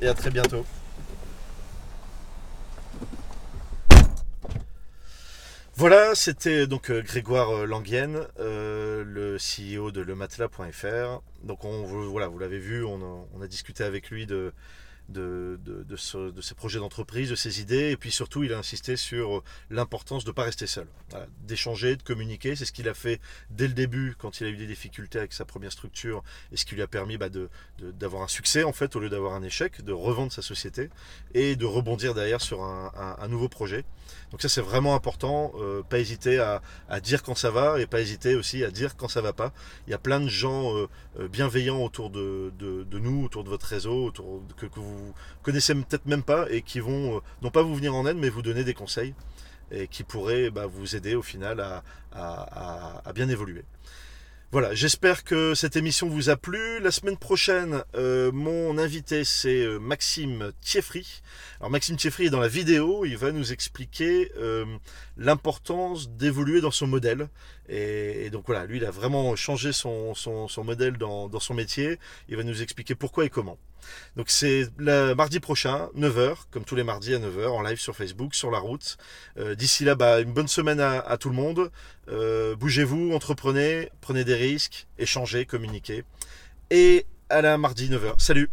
à 0.08 0.14
très 0.14 0.30
bientôt. 0.30 0.64
Voilà, 5.76 6.14
c'était 6.14 6.68
donc 6.68 6.90
euh, 6.90 7.02
Grégoire 7.02 7.50
euh, 7.50 7.66
Languienne, 7.66 8.26
le 8.38 9.36
CEO 9.36 9.90
de 9.90 10.00
lematelas.fr. 10.00 11.20
Donc 11.42 11.64
on, 11.64 11.84
voilà, 12.08 12.28
vous 12.28 12.38
l'avez 12.38 12.58
vu, 12.58 12.84
on 12.84 13.26
a, 13.42 13.46
discuté 13.48 13.82
avec 13.82 14.10
lui 14.10 14.24
de, 14.26 14.52
de, 15.08 15.60
de, 15.64 15.96
ses 15.96 16.54
projets 16.54 16.78
d'entreprise, 16.78 17.30
de 17.30 17.34
ses 17.34 17.60
idées, 17.60 17.90
et 17.90 17.96
puis 17.96 18.10
surtout 18.10 18.42
il 18.42 18.52
a 18.52 18.58
insisté 18.58 18.96
sur 18.96 19.42
l'importance 19.70 20.24
de 20.24 20.30
ne 20.30 20.34
pas 20.34 20.44
rester 20.44 20.66
seul, 20.66 20.86
d'échanger, 21.42 21.96
de 21.96 22.02
communiquer. 22.02 22.56
C'est 22.56 22.64
ce 22.64 22.72
qu'il 22.72 22.88
a 22.88 22.94
fait 22.94 23.20
dès 23.50 23.68
le 23.68 23.74
début 23.74 24.14
quand 24.18 24.40
il 24.40 24.46
a 24.46 24.50
eu 24.50 24.56
des 24.56 24.66
difficultés 24.66 25.18
avec 25.18 25.32
sa 25.32 25.44
première 25.44 25.72
structure, 25.72 26.22
et 26.52 26.56
ce 26.56 26.64
qui 26.64 26.74
lui 26.74 26.82
a 26.82 26.86
permis 26.86 27.18
bah, 27.18 27.28
d'avoir 27.78 28.22
un 28.22 28.28
succès 28.28 28.64
en 28.64 28.72
fait 28.72 28.96
au 28.96 29.00
lieu 29.00 29.08
d'avoir 29.08 29.34
un 29.34 29.42
échec, 29.42 29.82
de 29.82 29.92
revendre 29.92 30.32
sa 30.32 30.42
société 30.42 30.90
et 31.34 31.56
de 31.56 31.66
rebondir 31.66 32.14
derrière 32.14 32.40
sur 32.40 32.62
un, 32.62 33.28
nouveau 33.28 33.48
projet. 33.48 33.84
Donc 34.30 34.42
ça 34.42 34.48
c'est 34.48 34.60
vraiment 34.60 34.94
important, 34.94 35.52
euh, 35.56 35.82
pas 35.82 35.98
hésiter 35.98 36.38
à, 36.38 36.60
dire 37.00 37.22
quand 37.22 37.34
ça 37.34 37.50
va 37.50 37.80
et 37.80 37.86
pas 37.86 38.00
hésiter 38.00 38.34
aussi 38.34 38.64
à 38.64 38.70
dire 38.70 38.96
quand 38.96 39.08
ça 39.08 39.20
va 39.20 39.32
pas. 39.32 39.52
Il 39.86 39.90
y 39.90 39.94
a 39.94 39.98
plein 39.98 40.20
de 40.20 40.28
gens 40.28 40.76
euh, 40.76 40.88
euh, 41.18 41.28
bienveillants 41.28 41.82
autour 41.82 42.10
de, 42.10 42.52
nous, 42.92 43.24
autour 43.24 43.44
de 43.44 43.48
votre 43.48 43.66
réseau, 43.66 44.06
autour 44.06 44.42
que, 44.56 44.66
que 44.66 44.80
vous 44.80 44.93
connaissez 45.42 45.74
peut-être 45.74 46.07
même 46.07 46.22
pas 46.22 46.46
et 46.50 46.62
qui 46.62 46.80
vont 46.80 47.16
euh, 47.16 47.20
non 47.42 47.50
pas 47.50 47.62
vous 47.62 47.74
venir 47.74 47.94
en 47.94 48.07
aide 48.07 48.16
mais 48.16 48.28
vous 48.28 48.42
donner 48.42 48.64
des 48.64 48.74
conseils 48.74 49.14
et 49.70 49.88
qui 49.88 50.04
pourraient 50.04 50.50
bah, 50.50 50.66
vous 50.66 50.94
aider 50.94 51.14
au 51.14 51.22
final 51.22 51.83
à 52.12 53.12
bien 53.14 53.28
évoluer. 53.28 53.64
Voilà, 54.54 54.72
j'espère 54.72 55.24
que 55.24 55.52
cette 55.57 55.74
émission 55.74 56.09
vous 56.09 56.30
a 56.30 56.37
plu. 56.37 56.78
La 56.78 56.92
semaine 56.92 57.16
prochaine, 57.16 57.83
euh, 57.96 58.30
mon 58.30 58.78
invité 58.78 59.24
c'est 59.24 59.64
euh, 59.64 59.80
Maxime 59.80 60.52
Thieffry. 60.61 61.22
Alors 61.59 61.70
Maxime 61.70 61.96
Thieffry 61.96 62.26
est 62.26 62.30
dans 62.30 62.38
la 62.38 62.46
vidéo, 62.46 63.04
il 63.04 63.16
va 63.16 63.33
nous 63.33 63.52
expliquer 63.52 64.30
l'importance 65.16 66.09
d'évoluer 66.09 66.61
dans 66.61 66.70
son 66.70 66.87
modèle. 66.87 67.30
Et, 67.68 68.31
donc 68.31 68.44
voilà, 68.46 68.66
lui 68.66 68.79
il 68.79 68.85
a 68.85 68.90
vraiment 68.90 69.37
changé 69.37 69.72
son, 69.72 70.14
son, 70.14 70.64
modèle 70.64 70.96
dans, 70.96 71.29
dans, 71.29 71.40
son 71.40 71.55
métier. 71.55 71.98
Il 72.29 72.37
va 72.37 72.42
nous 72.42 72.62
expliquer 72.62 72.94
pourquoi 72.94 73.24
et 73.24 73.31
comment. 73.31 73.59
Donc 74.16 74.31
c'est 74.31 74.66
le 74.79 75.14
mardi 75.14 75.40
prochain, 75.40 75.88
9h, 75.96 76.37
comme 76.50 76.64
tous 76.64 76.77
les 76.77 76.85
mardis 76.85 77.14
à 77.14 77.18
9h, 77.18 77.48
en 77.48 77.62
live 77.62 77.79
sur 77.79 77.94
Facebook, 77.96 78.35
sur 78.35 78.50
la 78.50 78.59
route. 78.59 78.96
Euh, 79.38 79.55
d'ici 79.55 79.85
là, 79.85 79.94
bah, 79.94 80.20
une 80.20 80.33
bonne 80.33 80.48
semaine 80.48 80.81
à, 80.81 81.16
tout 81.18 81.29
le 81.29 81.37
monde. 81.37 81.70
Euh, 82.09 82.57
bougez-vous, 82.57 83.12
entreprenez, 83.12 83.90
prenez 84.00 84.24
des 84.24 84.35
risques, 84.35 84.87
échangez, 84.98 85.46
communiquez. 85.46 86.05
Et 86.70 87.07
à 87.29 87.42
la 87.42 87.59
mardi 87.59 87.88
9h. 87.88 88.14
Salut 88.18 88.48